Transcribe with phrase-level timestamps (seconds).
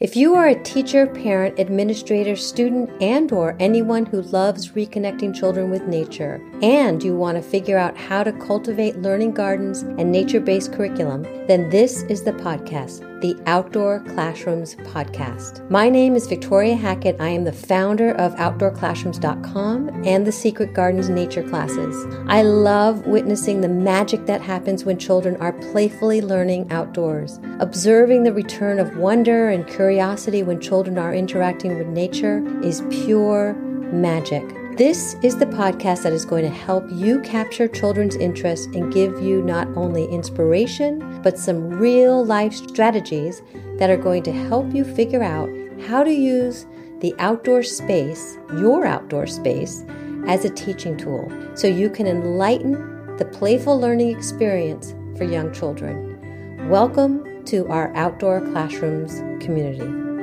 [0.00, 5.70] If you are a teacher, parent, administrator, student, and or anyone who loves reconnecting children
[5.70, 10.72] with nature and you want to figure out how to cultivate learning gardens and nature-based
[10.72, 15.68] curriculum, then this is the podcast, the Outdoor Classrooms podcast.
[15.68, 17.20] My name is Victoria Hackett.
[17.20, 22.06] I am the founder of outdoorclassrooms.com and the Secret Gardens nature classes.
[22.28, 28.32] I love witnessing the magic that happens when children are playfully learning outdoors, observing the
[28.32, 33.52] return of wonder and curiosity when children are interacting with nature is pure
[33.92, 34.63] magic.
[34.76, 39.20] This is the podcast that is going to help you capture children's interest and give
[39.20, 43.40] you not only inspiration, but some real life strategies
[43.78, 45.48] that are going to help you figure out
[45.86, 46.66] how to use
[46.98, 49.84] the outdoor space, your outdoor space,
[50.26, 56.68] as a teaching tool so you can enlighten the playful learning experience for young children.
[56.68, 60.13] Welcome to our Outdoor Classrooms community.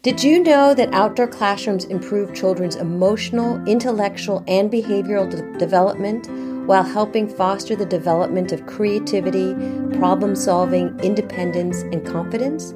[0.00, 6.28] Did you know that outdoor classrooms improve children's emotional, intellectual, and behavioral de- development
[6.68, 9.54] while helping foster the development of creativity,
[9.98, 12.70] problem solving, independence, and confidence?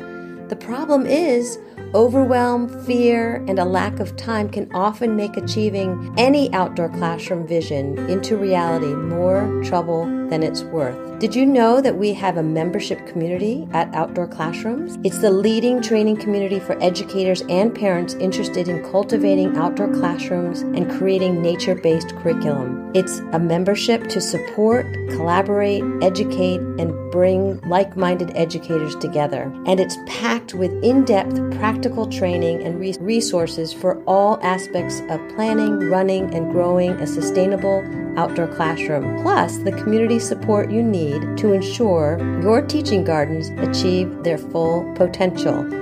[0.48, 1.61] The problem is,
[1.95, 7.99] overwhelm, fear, and a lack of time can often make achieving any outdoor classroom vision
[8.11, 11.12] into reality more trouble than it's worth.
[11.23, 14.99] Did you know that we have a membership community at Outdoor Classrooms?
[15.05, 20.91] It's the leading training community for educators and parents interested in cultivating outdoor classrooms and
[20.91, 22.91] creating nature based curriculum.
[22.95, 29.43] It's a membership to support, collaborate, educate, and bring like minded educators together.
[29.67, 31.37] And it's packed with in depth
[31.83, 37.83] practical training and resources for all aspects of planning, running, and growing a sustainable
[38.16, 44.38] outdoor classroom, plus the community support you need to ensure your teaching gardens achieve their
[44.38, 45.81] full potential.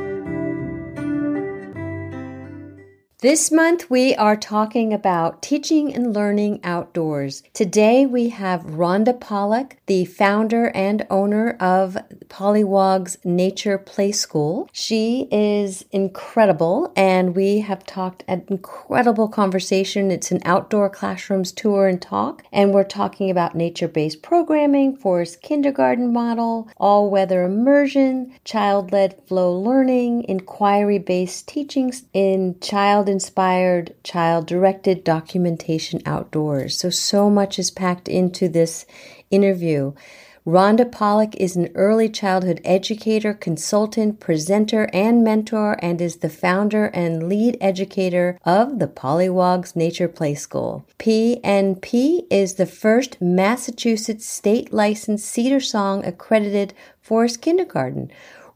[3.22, 7.42] This month we are talking about teaching and learning outdoors.
[7.52, 14.70] Today we have Rhonda Pollock, the founder and owner of Pollywogs Nature Play School.
[14.72, 20.10] She is incredible and we have talked an incredible conversation.
[20.10, 26.10] It's an outdoor classrooms tour and talk and we're talking about nature-based programming, forest kindergarten
[26.10, 36.78] model, all-weather immersion, child-led flow learning, inquiry-based teaching in child inspired, child directed documentation outdoors.
[36.78, 38.86] So, so much is packed into this
[39.30, 39.92] interview.
[40.46, 46.86] Rhonda Pollock is an early childhood educator, consultant, presenter, and mentor, and is the founder
[46.86, 50.86] and lead educator of the Pollywogs Nature Play School.
[50.98, 56.72] PNP is the first Massachusetts state licensed Cedarsong accredited
[57.02, 58.10] forest kindergarten.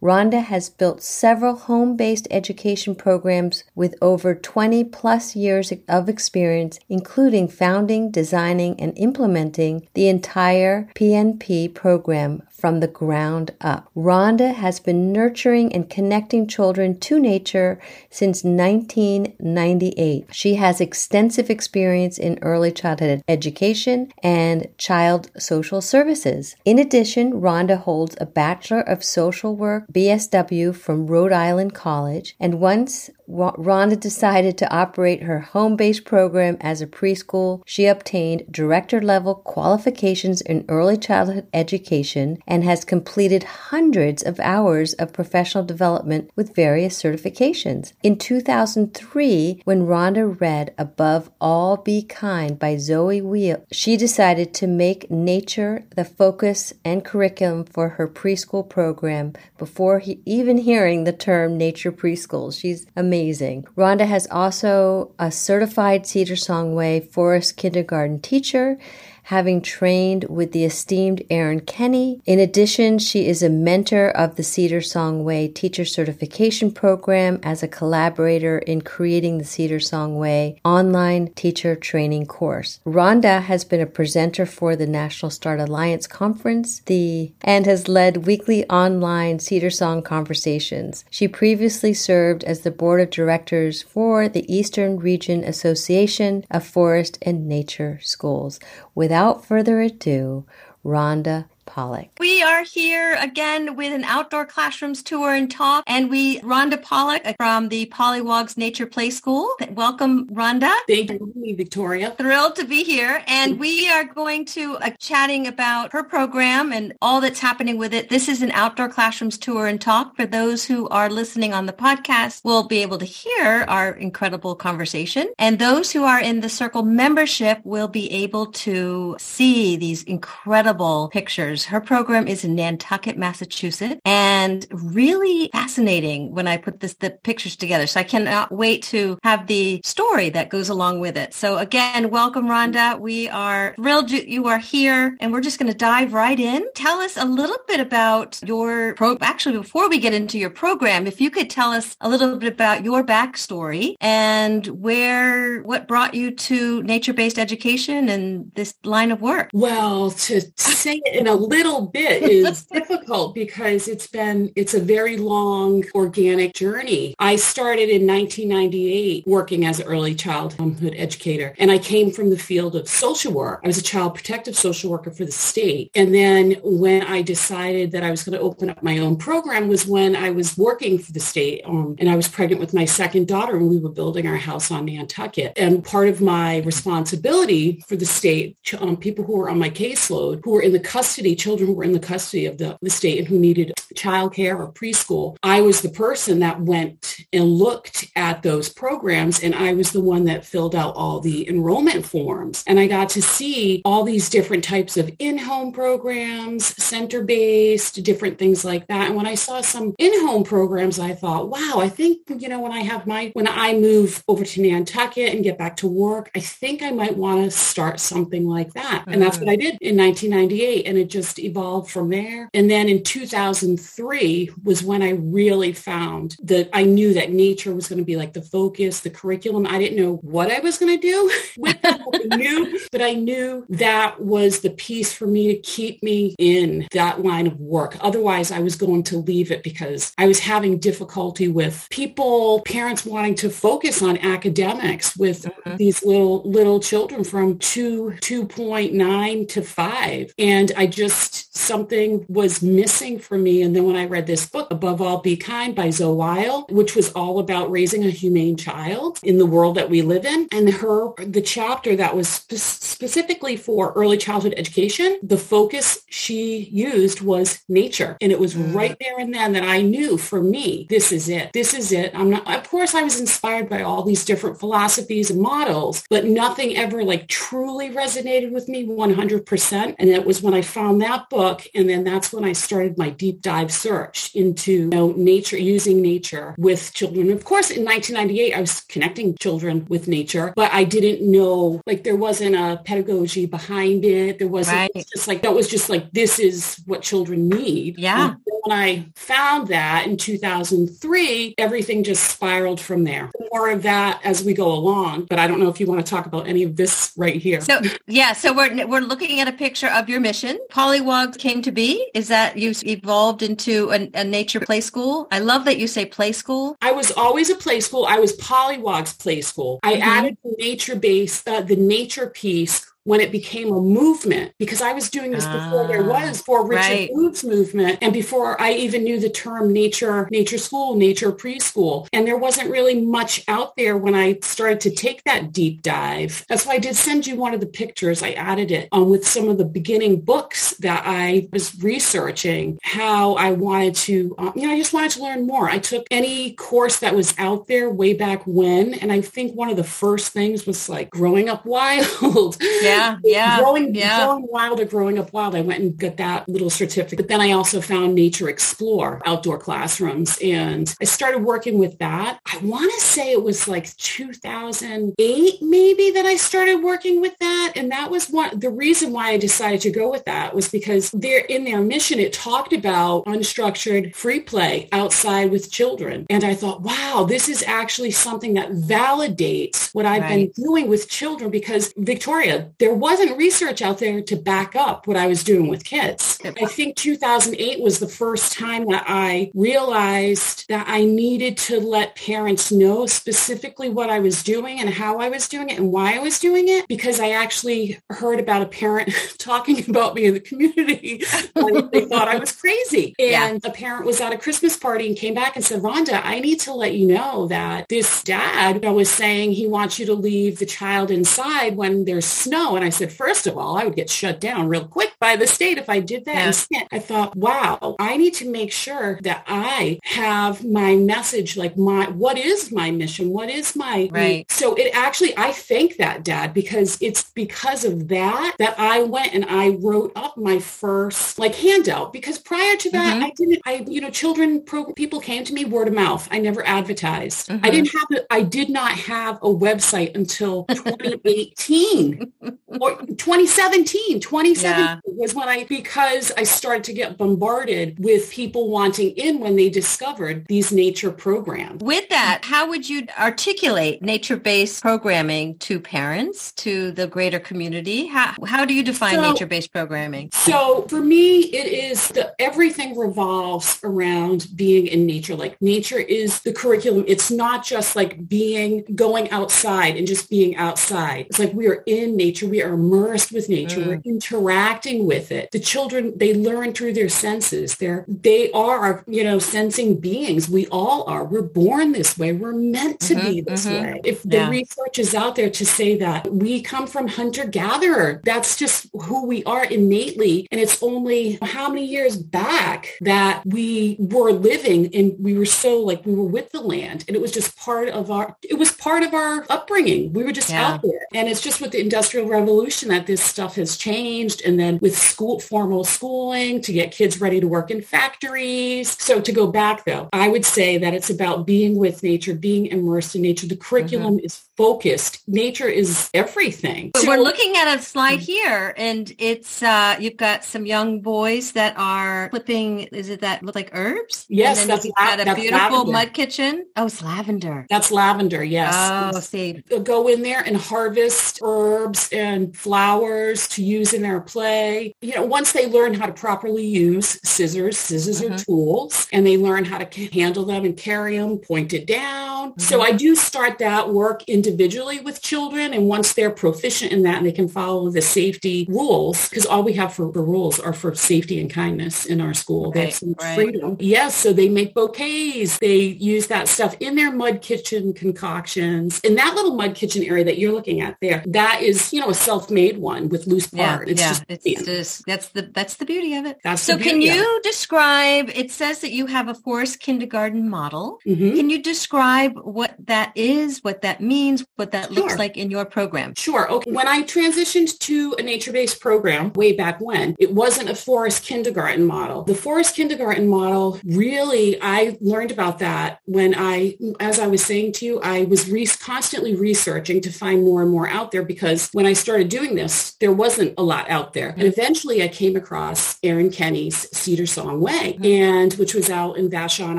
[0.04, 6.78] Rhonda has built several home based education programs with over 20 plus years of experience,
[6.90, 13.90] including founding, designing, and implementing the entire PNP program from the ground up.
[13.96, 17.78] Rhonda has been nurturing and connecting children to nature
[18.10, 20.26] since 1998.
[20.32, 26.56] She has extensive experience in early childhood education and child social services.
[26.64, 32.60] In addition, Rhonda holds a Bachelor of Social Work BSW from Rhode Island College and
[32.60, 37.62] once Rhonda decided to operate her home based program as a preschool.
[37.64, 44.92] She obtained director level qualifications in early childhood education and has completed hundreds of hours
[44.94, 47.92] of professional development with various certifications.
[48.02, 54.66] In 2003, when Rhonda read Above All Be Kind by Zoe Weil, she decided to
[54.66, 61.12] make nature the focus and curriculum for her preschool program before he, even hearing the
[61.12, 62.52] term nature preschool.
[62.56, 63.62] She's amazing amazing.
[63.76, 68.76] Rhonda has also a certified Cedarsong Way forest kindergarten teacher
[69.24, 72.20] having trained with the esteemed Erin Kenny.
[72.26, 77.68] In addition, she is a mentor of the Cedarsong Way Teacher Certification Program as a
[77.68, 82.80] collaborator in creating the Cedarsong Way online teacher training course.
[82.84, 88.26] Rhonda has been a presenter for the Natural Start Alliance Conference, the and has led
[88.26, 91.04] weekly online Cedarsong conversations.
[91.10, 97.18] She previously served as the board of directors for the Eastern Region Association of Forest
[97.22, 98.60] and Nature Schools.
[98.94, 100.44] With Without further ado,
[100.84, 102.08] Rhonda, Pollock.
[102.18, 107.22] We are here again with an outdoor classrooms tour and talk, and we Rhonda Pollock
[107.36, 109.54] from the Pollywogs Nature Play School.
[109.70, 110.72] Welcome, Rhonda.
[110.86, 112.14] Thank you Victoria.
[112.18, 116.94] Thrilled to be here, and we are going to uh, chatting about her program and
[117.00, 118.08] all that's happening with it.
[118.08, 120.16] This is an outdoor classrooms tour and talk.
[120.16, 124.54] For those who are listening on the podcast, will be able to hear our incredible
[124.54, 130.02] conversation, and those who are in the Circle membership will be able to see these
[130.04, 136.94] incredible pictures her program is in Nantucket, Massachusetts, and really fascinating when I put this
[136.94, 137.86] the pictures together.
[137.86, 141.32] So I cannot wait to have the story that goes along with it.
[141.32, 142.98] So again, welcome, Rhonda.
[142.98, 146.66] We are thrilled you are here, and we're just going to dive right in.
[146.74, 149.16] Tell us a little bit about your pro.
[149.20, 152.52] Actually, before we get into your program, if you could tell us a little bit
[152.52, 159.20] about your backstory and where what brought you to nature-based education and this line of
[159.20, 159.50] work.
[159.52, 164.80] Well, to say it in a little bit is difficult because it's been, it's a
[164.80, 167.14] very long organic journey.
[167.18, 172.38] I started in 1998 working as an early childhood educator and I came from the
[172.38, 173.60] field of social work.
[173.64, 175.90] I was a child protective social worker for the state.
[175.94, 179.68] And then when I decided that I was going to open up my own program
[179.68, 182.84] was when I was working for the state um, and I was pregnant with my
[182.84, 185.52] second daughter and we were building our house on Nantucket.
[185.56, 190.42] And part of my responsibility for the state, um, people who were on my caseload,
[190.44, 193.18] who were in the custody children who were in the custody of the, the state
[193.18, 198.42] and who needed childcare or preschool, I was the person that went and looked at
[198.42, 202.64] those programs and I was the one that filled out all the enrollment forms.
[202.66, 208.64] And I got to see all these different types of in-home programs, center-based, different things
[208.64, 209.06] like that.
[209.08, 212.72] And when I saw some in-home programs, I thought, wow, I think, you know, when
[212.72, 216.40] I have my, when I move over to Nantucket and get back to work, I
[216.40, 219.04] think I might want to start something like that.
[219.06, 219.52] And that's what mm.
[219.52, 220.86] I did in 1998.
[220.86, 222.50] And it just just evolved from there.
[222.52, 227.88] And then in 2003 was when I really found that I knew that nature was
[227.88, 229.66] going to be like the focus, the curriculum.
[229.66, 233.64] I didn't know what I was going to do with it, knew, but I knew
[233.70, 237.96] that was the piece for me to keep me in that line of work.
[238.00, 243.06] Otherwise, I was going to leave it because I was having difficulty with people, parents
[243.06, 245.76] wanting to focus on academics with mm-hmm.
[245.76, 250.34] these little little children from two 2.9 to 5.
[250.38, 253.62] And I just just something was missing for me.
[253.62, 256.94] And then when I read this book, Above All Be Kind by Zoe Weil, which
[256.94, 260.48] was all about raising a humane child in the world that we live in.
[260.52, 266.64] And her, the chapter that was spe- specifically for early childhood education, the focus she
[266.64, 268.16] used was nature.
[268.20, 268.74] And it was mm.
[268.74, 271.52] right there and then that I knew for me, this is it.
[271.52, 272.12] This is it.
[272.14, 276.24] I'm not, of course I was inspired by all these different philosophies and models, but
[276.24, 279.94] nothing ever like truly resonated with me 100%.
[279.98, 281.66] And it was when I found that book.
[281.74, 286.02] And then that's when I started my deep dive search into you know, nature, using
[286.02, 287.30] nature with children.
[287.30, 292.04] Of course, in 1998, I was connecting children with nature, but I didn't know, like
[292.04, 294.38] there wasn't a pedagogy behind it.
[294.38, 295.06] There wasn't right.
[295.14, 297.98] just like, that was just like, this is what children need.
[297.98, 298.34] Yeah.
[298.64, 303.30] When I found that in 2003, everything just spiraled from there.
[303.52, 306.08] More of that as we go along, but I don't know if you want to
[306.08, 307.60] talk about any of this right here.
[307.60, 310.58] So yeah, so we're, we're looking at a picture of your mission.
[310.70, 312.08] Pollywogs came to be?
[312.14, 315.28] Is that you evolved into a, a, nature play school?
[315.30, 316.76] I love that you say play school.
[316.80, 318.06] I was always a play school.
[318.06, 319.78] I was Pollywogs play school.
[319.82, 320.02] I mm-hmm.
[320.02, 324.92] added the nature base, uh, the nature piece when it became a movement because I
[324.92, 327.10] was doing this before there ah, was for Richard right.
[327.12, 332.08] Booth's movement and before I even knew the term nature, nature school, nature preschool.
[332.12, 336.46] And there wasn't really much out there when I started to take that deep dive.
[336.48, 338.22] That's why I did send you one of the pictures.
[338.22, 343.34] I added it um, with some of the beginning books that I was researching how
[343.34, 345.68] I wanted to, um, you know, I just wanted to learn more.
[345.68, 348.94] I took any course that was out there way back when.
[348.94, 352.56] And I think one of the first things was like growing up wild.
[352.62, 354.24] Yeah yeah, yeah, growing, yeah.
[354.24, 355.54] growing wild or growing up wild.
[355.54, 357.18] I went and got that little certificate.
[357.18, 362.40] But then I also found Nature Explore outdoor classrooms, and I started working with that.
[362.46, 367.72] I want to say it was like 2008, maybe that I started working with that,
[367.76, 368.58] and that was one.
[368.58, 372.18] The reason why I decided to go with that was because they're in their mission.
[372.18, 377.62] It talked about unstructured free play outside with children, and I thought, wow, this is
[377.62, 380.52] actually something that validates what I've right.
[380.54, 385.16] been doing with children because Victoria there wasn't research out there to back up what
[385.16, 386.38] I was doing with kids.
[386.44, 392.14] I think 2008 was the first time that I realized that I needed to let
[392.14, 396.16] parents know specifically what I was doing and how I was doing it and why
[396.16, 400.34] I was doing it because I actually heard about a parent talking about me in
[400.34, 401.16] the community.
[401.54, 403.14] they thought I was crazy.
[403.18, 403.70] And yeah.
[403.70, 406.60] a parent was at a Christmas party and came back and said, Rhonda, I need
[406.60, 410.66] to let you know that this dad was saying he wants you to leave the
[410.66, 412.73] child inside when there's snow.
[412.76, 415.46] And I said, first of all, I would get shut down real quick by the
[415.46, 416.66] state if I did that.
[416.70, 416.84] Yeah.
[416.92, 422.10] I thought, wow, I need to make sure that I have my message, like my,
[422.10, 423.30] what is my mission?
[423.30, 424.50] What is my, right.
[424.50, 429.34] so it actually, I thank that dad because it's because of that that I went
[429.34, 433.24] and I wrote up my first like handout because prior to that, mm-hmm.
[433.24, 436.28] I didn't, I, you know, children, pro, people came to me word of mouth.
[436.30, 437.48] I never advertised.
[437.48, 437.64] Mm-hmm.
[437.64, 442.32] I didn't have, a, I did not have a website until 2018
[442.66, 444.20] or 2017.
[444.20, 444.98] 2017 yeah.
[445.04, 449.68] was when I, because I started to get bombarded with people wanting in when they
[449.68, 451.82] discovered these nature programs.
[451.82, 458.06] With that, how would you articulate nature-based programming to parents, to the greater community?
[458.06, 460.30] How, how do you define so, nature-based programming?
[460.32, 465.36] So for me, it is the, everything revolves around being in nature.
[465.36, 467.04] Like nature is the curriculum.
[467.06, 471.26] It's not just like being, going outside and just being outside.
[471.26, 472.43] It's like we are in nature.
[472.46, 473.80] We are immersed with nature.
[473.80, 473.86] Mm.
[473.86, 475.50] We're interacting with it.
[475.50, 477.76] The children, they learn through their senses.
[477.76, 480.48] They're, they are, you know, sensing beings.
[480.48, 481.24] We all are.
[481.24, 482.32] We're born this way.
[482.32, 483.84] We're meant to mm-hmm, be this mm-hmm.
[483.84, 484.00] way.
[484.04, 484.50] If the yeah.
[484.50, 489.44] research is out there to say that we come from hunter-gatherer, that's just who we
[489.44, 490.46] are innately.
[490.50, 495.80] And it's only how many years back that we were living and we were so
[495.80, 498.72] like we were with the land and it was just part of our it was
[498.72, 500.72] part of our upbringing we were just yeah.
[500.72, 504.58] out there and it's just with the industrial revolution that this stuff has changed and
[504.58, 508.88] then with school formal schooling to get kids ready to work in factories.
[509.02, 512.66] So to go back though i would say that it's about being with nature being
[512.66, 513.46] immersed in nature.
[513.46, 514.26] The curriculum mm-hmm.
[514.26, 515.22] is focused.
[515.26, 516.92] Nature is everything.
[516.96, 521.52] So, we're looking at a slide here and it's uh you've got some young boys
[521.52, 524.26] that are flipping is it that look like herbs?
[524.28, 525.92] Yes that's, you've got a beautiful lavender.
[525.92, 526.52] mud kitchen.
[526.76, 527.66] Oh it's lavender.
[527.68, 528.74] That's lavender yes.
[528.76, 529.62] Oh see.
[529.94, 535.24] Go in there and harvest herbs and flowers to use in their play you know
[535.24, 538.34] once they learn how to properly use scissors scissors mm-hmm.
[538.34, 542.50] are tools and they learn how to handle them and carry them point it down
[542.50, 542.60] mm-hmm.
[542.60, 547.18] so i do start that work individually with children and once they're proficient in that
[547.18, 550.72] and they can follow the safety rules because all we have for the rules are
[550.72, 553.34] for safety and kindness in our school right, they have some right.
[553.34, 559.00] freedom yes so they make bouquets they use that stuff in their mud kitchen concoctions
[559.00, 562.10] in that little mud kitchen area that you're looking at there that is you know
[562.14, 564.08] a self-made one with loose part yeah, it's yeah.
[564.08, 566.38] just it's just that's the that's the beauty of it.
[566.44, 571.00] That's so can you describe it says that you have a forest kindergarten model.
[571.06, 571.36] Mm-hmm.
[571.36, 574.94] can you describe what that is what that means what that sure.
[574.94, 576.14] looks like in your program?
[576.14, 576.70] Sure okay.
[576.70, 581.84] When i transitioned to a nature-based program way back when it wasn't a forest kindergarten
[581.84, 582.22] model.
[582.22, 587.72] The forest kindergarten model really i learned about that when i as i was saying
[587.72, 591.68] to you i was re- constantly researching to find more and more out there because
[591.72, 594.30] when i started doing this there wasn't a lot out there.
[594.30, 598.04] And eventually i came across erin kenny's cedarsong way mm-hmm.
[598.04, 599.78] and which was out in vashon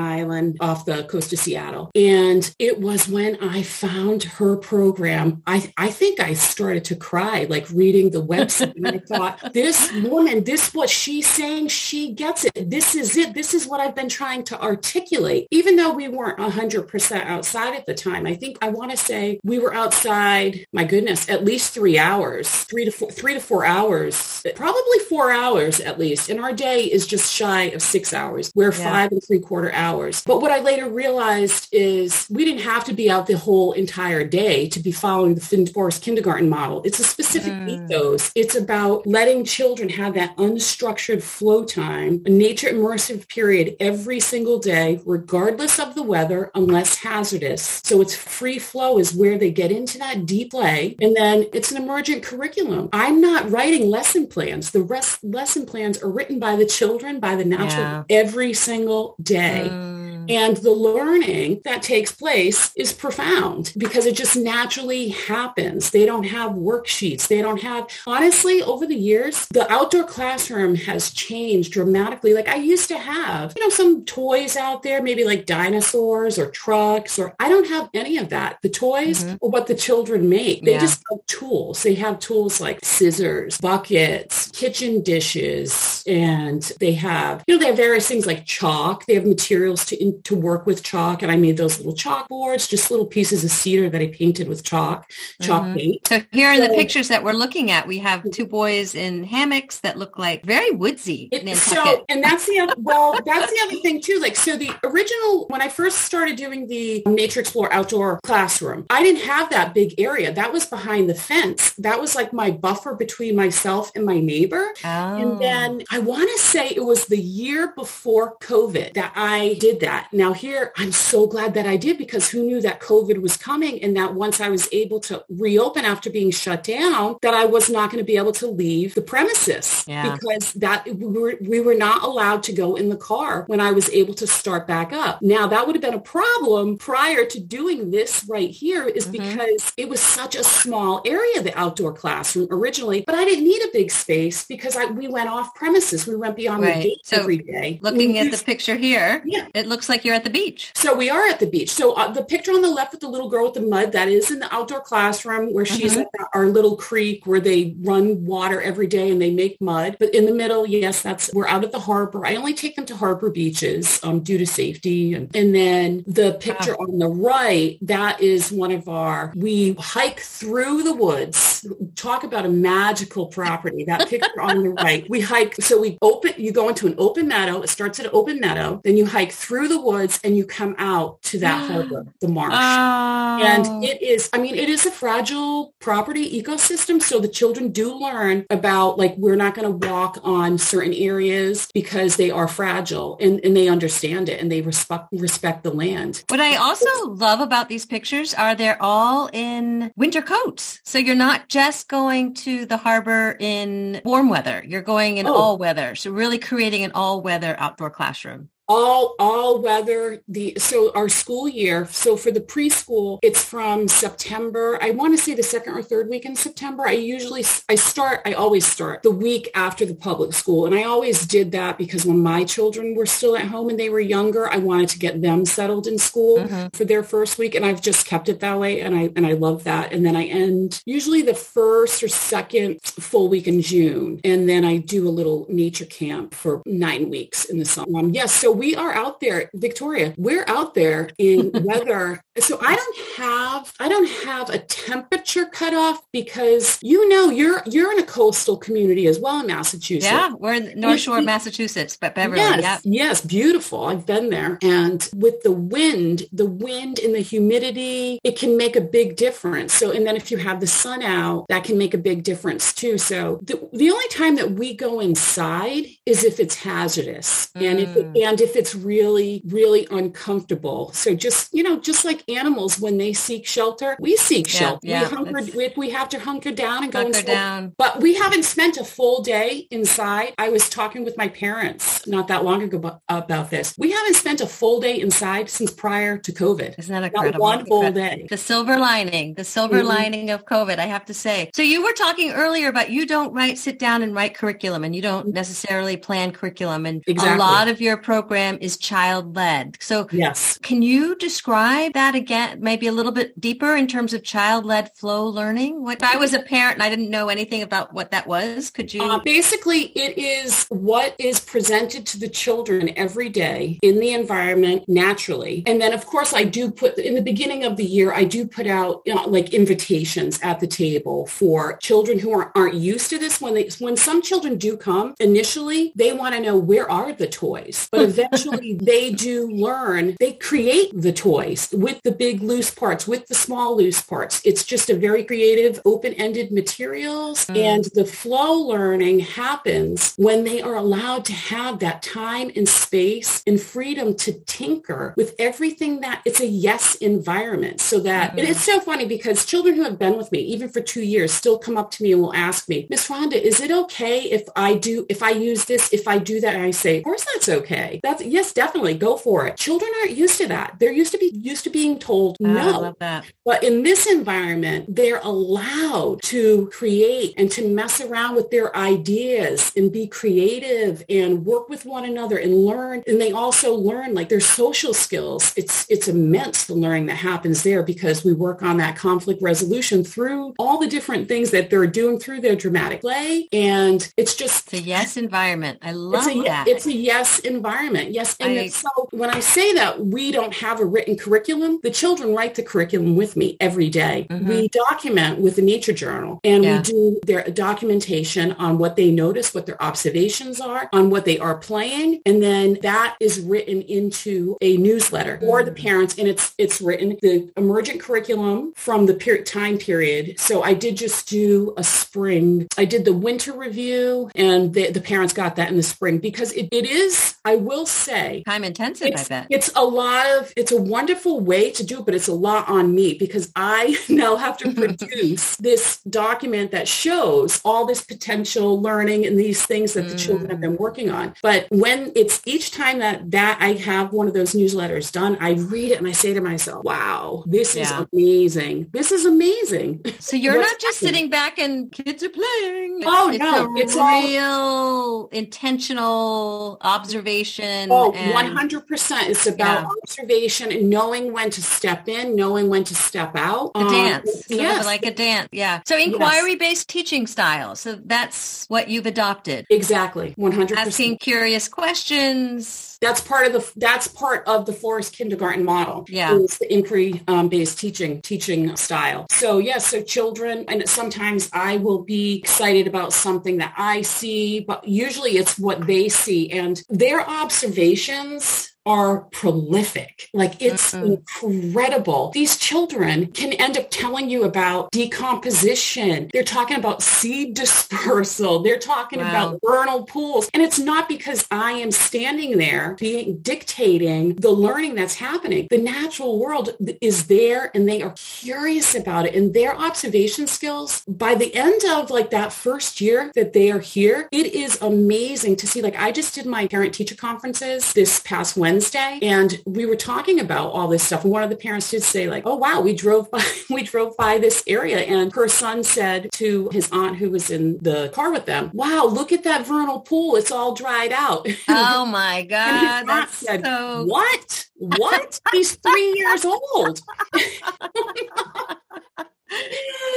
[0.00, 1.90] island off the coast of seattle.
[1.94, 7.46] And it was when i found her program i i think i started to cry
[7.48, 8.74] like reading the website.
[8.76, 12.70] And i thought this woman this what she's saying she gets it.
[12.70, 13.34] This is it.
[13.34, 15.46] This is what i've been trying to articulate.
[15.52, 19.38] Even though we weren't 100% outside at the time i think i want to say
[19.44, 23.64] we were outside my goodness at least three hours three to four three to four
[23.64, 26.28] hours probably four hours at least.
[26.28, 28.52] And our day is just shy of six hours.
[28.54, 28.90] We're yeah.
[28.90, 30.22] five and three quarter hours.
[30.24, 34.24] But what i later realized is we didn't have to be out the whole entire
[34.24, 36.82] day to be following the Finn Forest kindergarten model.
[36.84, 37.90] It's a specific mm.
[37.90, 38.32] ethos.
[38.34, 44.58] It's about letting children have that unstructured flow time a nature immersive period every single
[44.58, 47.80] day regardless of the weather unless hazardous.
[47.84, 51.70] So it's free flow is where they get into that deep play and then it's
[51.70, 56.56] an emergent curriculum i'm not writing lesson plans the rest lesson plans are written by
[56.56, 58.04] the children by the natural yeah.
[58.10, 59.95] every single day mm.
[60.28, 65.90] And the learning that takes place is profound because it just naturally happens.
[65.90, 67.28] They don't have worksheets.
[67.28, 72.34] They don't have, honestly, over the years, the outdoor classroom has changed dramatically.
[72.34, 76.50] Like I used to have, you know, some toys out there, maybe like dinosaurs or
[76.50, 78.58] trucks, or I don't have any of that.
[78.62, 79.44] The toys mm-hmm.
[79.44, 80.64] are what the children make.
[80.64, 80.80] They yeah.
[80.80, 81.82] just have tools.
[81.82, 87.76] They have tools like scissors, buckets, kitchen dishes, and they have, you know, they have
[87.76, 89.06] various things like chalk.
[89.06, 91.22] They have materials to, to work with chalk.
[91.22, 94.62] And I made those little chalkboards, just little pieces of cedar that I painted with
[94.62, 95.76] chalk, chalk mm-hmm.
[95.76, 96.08] paint.
[96.08, 99.24] So here in so, the pictures that we're looking at, we have two boys in
[99.24, 101.28] hammocks that look like very woodsy.
[101.32, 104.18] It, so, and that's the other, well, that's the other thing too.
[104.20, 109.02] Like, so the original, when I first started doing the Nature Explore outdoor classroom, I
[109.02, 110.32] didn't have that big area.
[110.32, 111.72] That was behind the fence.
[111.74, 114.72] That was like my buffer between myself and my neighbor.
[114.84, 114.88] Oh.
[114.88, 119.80] And then I want to say it was the year before COVID that I did
[119.80, 120.05] that.
[120.12, 123.82] Now here, I'm so glad that I did because who knew that COVID was coming
[123.82, 127.68] and that once I was able to reopen after being shut down, that I was
[127.68, 130.14] not going to be able to leave the premises yeah.
[130.14, 133.72] because that we were, we were not allowed to go in the car when I
[133.72, 135.22] was able to start back up.
[135.22, 139.12] Now that would have been a problem prior to doing this right here is mm-hmm.
[139.12, 143.62] because it was such a small area, the outdoor classroom originally, but I didn't need
[143.62, 146.06] a big space because I, we went off premises.
[146.06, 146.76] We went beyond right.
[146.76, 147.78] the gate so every day.
[147.82, 149.46] Looking at the picture here, yeah.
[149.54, 150.72] it looks like you're at the beach.
[150.74, 151.70] So we are at the beach.
[151.70, 154.08] So uh, the picture on the left with the little girl with the mud, that
[154.08, 155.76] is in the outdoor classroom where mm-hmm.
[155.76, 159.96] she's at our little creek where they run water every day and they make mud.
[159.98, 162.26] But in the middle, yes, that's, we're out at the harbor.
[162.26, 165.14] I only take them to harbor beaches um, due to safety.
[165.14, 166.86] And, and then the picture wow.
[166.86, 171.66] on the right, that is one of our, we hike through the woods.
[171.94, 173.84] Talk about a magical property.
[173.84, 175.54] That picture on the right, we hike.
[175.56, 177.62] So we open, you go into an open meadow.
[177.62, 178.80] It starts at an open meadow.
[178.84, 182.52] Then you hike through the woods and you come out to that harbor, the marsh.
[182.54, 183.40] Oh.
[183.42, 187.00] And it is, I mean, it is a fragile property ecosystem.
[187.00, 191.68] So the children do learn about like, we're not going to walk on certain areas
[191.72, 196.24] because they are fragile and, and they understand it and they respect, respect the land.
[196.28, 200.80] What I also love about these pictures are they're all in winter coats.
[200.84, 204.64] So you're not just going to the harbor in warm weather.
[204.66, 205.34] You're going in oh.
[205.34, 205.94] all weather.
[205.94, 211.48] So really creating an all weather outdoor classroom all all weather the so our school
[211.48, 215.82] year so for the preschool it's from september i want to say the second or
[215.82, 219.94] third week in september i usually i start i always start the week after the
[219.94, 223.68] public school and i always did that because when my children were still at home
[223.68, 226.66] and they were younger i wanted to get them settled in school mm-hmm.
[226.76, 229.32] for their first week and i've just kept it that way and i and i
[229.32, 234.20] love that and then i end usually the first or second full week in june
[234.24, 238.10] and then i do a little nature camp for nine weeks in the summer um,
[238.10, 242.22] yes so we are out there, Victoria, we're out there in weather.
[242.38, 247.92] so I don't have, I don't have a temperature cutoff because you know, you're, you're
[247.92, 250.06] in a coastal community as well in Massachusetts.
[250.06, 250.32] Yeah.
[250.32, 252.40] We're in North Shore, Massachusetts, but Beverly.
[252.40, 253.04] Yes, yeah.
[253.04, 253.20] yes.
[253.20, 253.86] Beautiful.
[253.86, 254.58] I've been there.
[254.62, 259.72] And with the wind, the wind and the humidity, it can make a big difference.
[259.72, 262.72] So, and then if you have the sun out, that can make a big difference
[262.72, 262.98] too.
[262.98, 267.68] So the, the only time that we go inside is if it's hazardous mm.
[267.68, 268.22] and if, it, mm.
[268.22, 270.92] and if it's really, really uncomfortable.
[270.92, 274.86] So just, you know, just like animals, when they seek shelter, we seek yeah, shelter.
[274.86, 277.72] Yeah, we, hunker, we, we, have to hunker down and go hunker down.
[277.78, 280.34] But we haven't spent a full day inside.
[280.38, 283.74] I was talking with my parents not that long ago about this.
[283.78, 286.78] We haven't spent a full day inside since prior to COVID.
[286.78, 287.46] Isn't that incredible?
[287.46, 288.26] Not one full day.
[288.28, 289.88] The silver lining, the silver mm-hmm.
[289.88, 291.50] lining of COVID, I have to say.
[291.54, 294.94] So you were talking earlier about you don't write, sit down and write curriculum and
[294.94, 295.34] you don't mm-hmm.
[295.34, 296.86] necessarily plan curriculum.
[296.86, 297.34] And exactly.
[297.34, 299.78] a lot of your program program is child led.
[299.80, 304.22] So yes, can you describe that again, maybe a little bit deeper in terms of
[304.22, 305.82] child led flow learning?
[305.82, 308.70] What I was a parent and I didn't know anything about what that was.
[308.70, 309.02] Could you?
[309.02, 314.84] Uh, basically, it is what is presented to the children every day in the environment
[314.86, 315.62] naturally.
[315.66, 318.46] And then, of course, I do put in the beginning of the year, I do
[318.46, 323.08] put out you know, like invitations at the table for children who are, aren't used
[323.10, 323.40] to this.
[323.40, 327.26] When they, when some children do come initially, they want to know where are the
[327.26, 332.70] toys, but eventually actually they do learn, they create the toys with the big loose
[332.70, 334.40] parts, with the small loose parts.
[334.44, 337.46] It's just a very creative, open-ended materials.
[337.46, 337.56] Mm.
[337.56, 343.42] And the flow learning happens when they are allowed to have that time and space
[343.46, 347.80] and freedom to tinker with everything that it's a yes environment.
[347.80, 348.38] So that mm.
[348.38, 351.58] it's so funny because children who have been with me, even for two years, still
[351.58, 354.74] come up to me and will ask me, Miss Rhonda, is it okay if I
[354.74, 356.54] do, if I use this, if I do that?
[356.54, 358.00] And I say, of course that's okay.
[358.02, 359.56] That's that's yes, definitely go for it.
[359.56, 360.76] Children aren't used to that.
[360.78, 362.80] They're used to be used to being told Oh, I no.
[362.80, 363.24] love that.
[363.44, 369.72] But in this environment, they're allowed to create and to mess around with their ideas
[369.76, 373.02] and be creative and work with one another and learn.
[373.06, 375.52] And they also learn like their social skills.
[375.56, 380.04] It's it's immense the learning that happens there because we work on that conflict resolution
[380.04, 383.48] through all the different things that they're doing through their dramatic play.
[383.52, 385.78] And it's just It's a yes environment.
[385.82, 386.68] I love it's a, that.
[386.68, 387.95] It's a yes environment.
[388.10, 388.36] Yes.
[388.40, 392.34] And I- so when I say that we don't have a written curriculum, the children
[392.34, 394.26] write the curriculum with me every day.
[394.30, 394.48] Mhm.
[394.48, 396.76] We document with the nature journal and Yeah.
[396.78, 401.38] we do their documentation on what they notice, what their observations are, on what they
[401.38, 402.20] are playing.
[402.26, 406.16] And then that is written into a newsletter for the parents.
[406.18, 410.34] And it's, it's written the emergent curriculum from the period, time period.
[410.38, 412.66] So I did just do a spring.
[412.78, 416.52] I did the winter review and the, the parents got that in the spring because
[416.52, 419.46] it, it is, I will say, Time intensive, I it's, bet.
[419.50, 422.68] it's a lot of, it's a wonderful way to do it, but it's a lot
[422.68, 428.80] on me because I now have to produce this document that shows all this potential
[428.80, 430.80] learning and these things that the children have been mm.
[430.80, 431.34] working on.
[431.42, 435.52] But when it's each time that, that I have one of those newsletters done, I
[435.52, 437.82] read it and I say to myself, wow, this Yeah.
[437.82, 438.88] is amazing.
[438.92, 440.02] This is amazing.
[440.18, 441.14] So you're not just happening?
[441.14, 443.02] sitting back and kids are playing.
[443.04, 447.75] Oh, it's no, a it's all- real intentional observation.
[447.90, 449.28] Oh, and- 100%.
[449.28, 449.88] It's about Yeah.
[450.02, 453.72] observation and knowing when to step in, knowing when to step out.
[453.74, 455.48] The Um, dance, yes, like a dance.
[455.52, 455.80] Yeah.
[455.86, 457.76] So inquiry-based teaching style.
[457.76, 459.66] So that's what you've adopted.
[459.70, 460.34] exactly.
[460.36, 460.78] 100%.
[460.86, 462.95] Asking curious questions.
[463.00, 466.36] That's part of the that's part of the forest kindergarten model Yeah.
[466.36, 471.76] is the inquiry um, based teaching teaching style so yes so children and sometimes i
[471.76, 476.82] will be excited about something that i see but usually it's what they see and
[476.88, 480.28] their observations are prolific.
[480.32, 481.18] Like it's Mhm.
[481.34, 482.30] incredible.
[482.32, 486.30] These children can end up telling you about decomposition.
[486.32, 488.62] They're talking about seed dispersal.
[488.62, 489.28] They're talking Wow.
[489.30, 490.48] about vernal pools.
[490.54, 495.66] And it's not because I am standing there being dictating the learning that's happening.
[495.70, 499.34] The natural world is there and they are curious about it.
[499.34, 503.80] And their observation skills, by the end of like that first year that they are
[503.80, 505.82] here, it is amazing to see.
[505.82, 508.75] Like I just did my parent teacher conferences this past Wednesday
[509.22, 511.24] and we were talking about all this stuff.
[511.24, 514.16] And one of the parents did say like, oh wow, we drove by, we drove
[514.16, 518.32] by this area and her son said to his aunt who was in the car
[518.32, 520.36] with them, wow, look at that vernal pool.
[520.36, 521.46] It's all dried out.
[521.68, 523.06] Oh my God.
[523.06, 524.66] That's said, so what?
[524.76, 525.40] What?
[525.52, 527.00] He's three years old.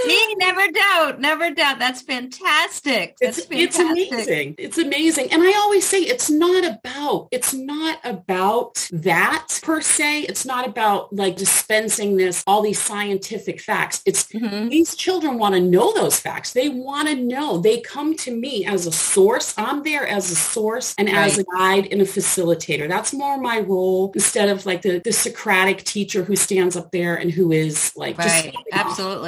[0.06, 1.80] See, never doubt, never doubt.
[1.80, 3.16] That's fantastic.
[3.22, 4.56] That's It's, it's amazing.
[4.58, 5.32] It's amazing.
[5.32, 10.22] And I always say it's not about, it's not about that per se.
[10.24, 14.02] It's not about like dispensing this, all these scientific facts.
[14.06, 14.70] It's Mhm.
[14.70, 16.54] these children want to know those facts.
[16.54, 17.58] They want to know.
[17.58, 19.54] They come to me as a source.
[19.58, 22.88] I'm there as a source and as a guide and a facilitator.
[22.88, 27.16] That's more my role instead of like the, the Socratic teacher who stands up there
[27.16, 28.56] and who is like just Right.
[28.56, 28.64] off.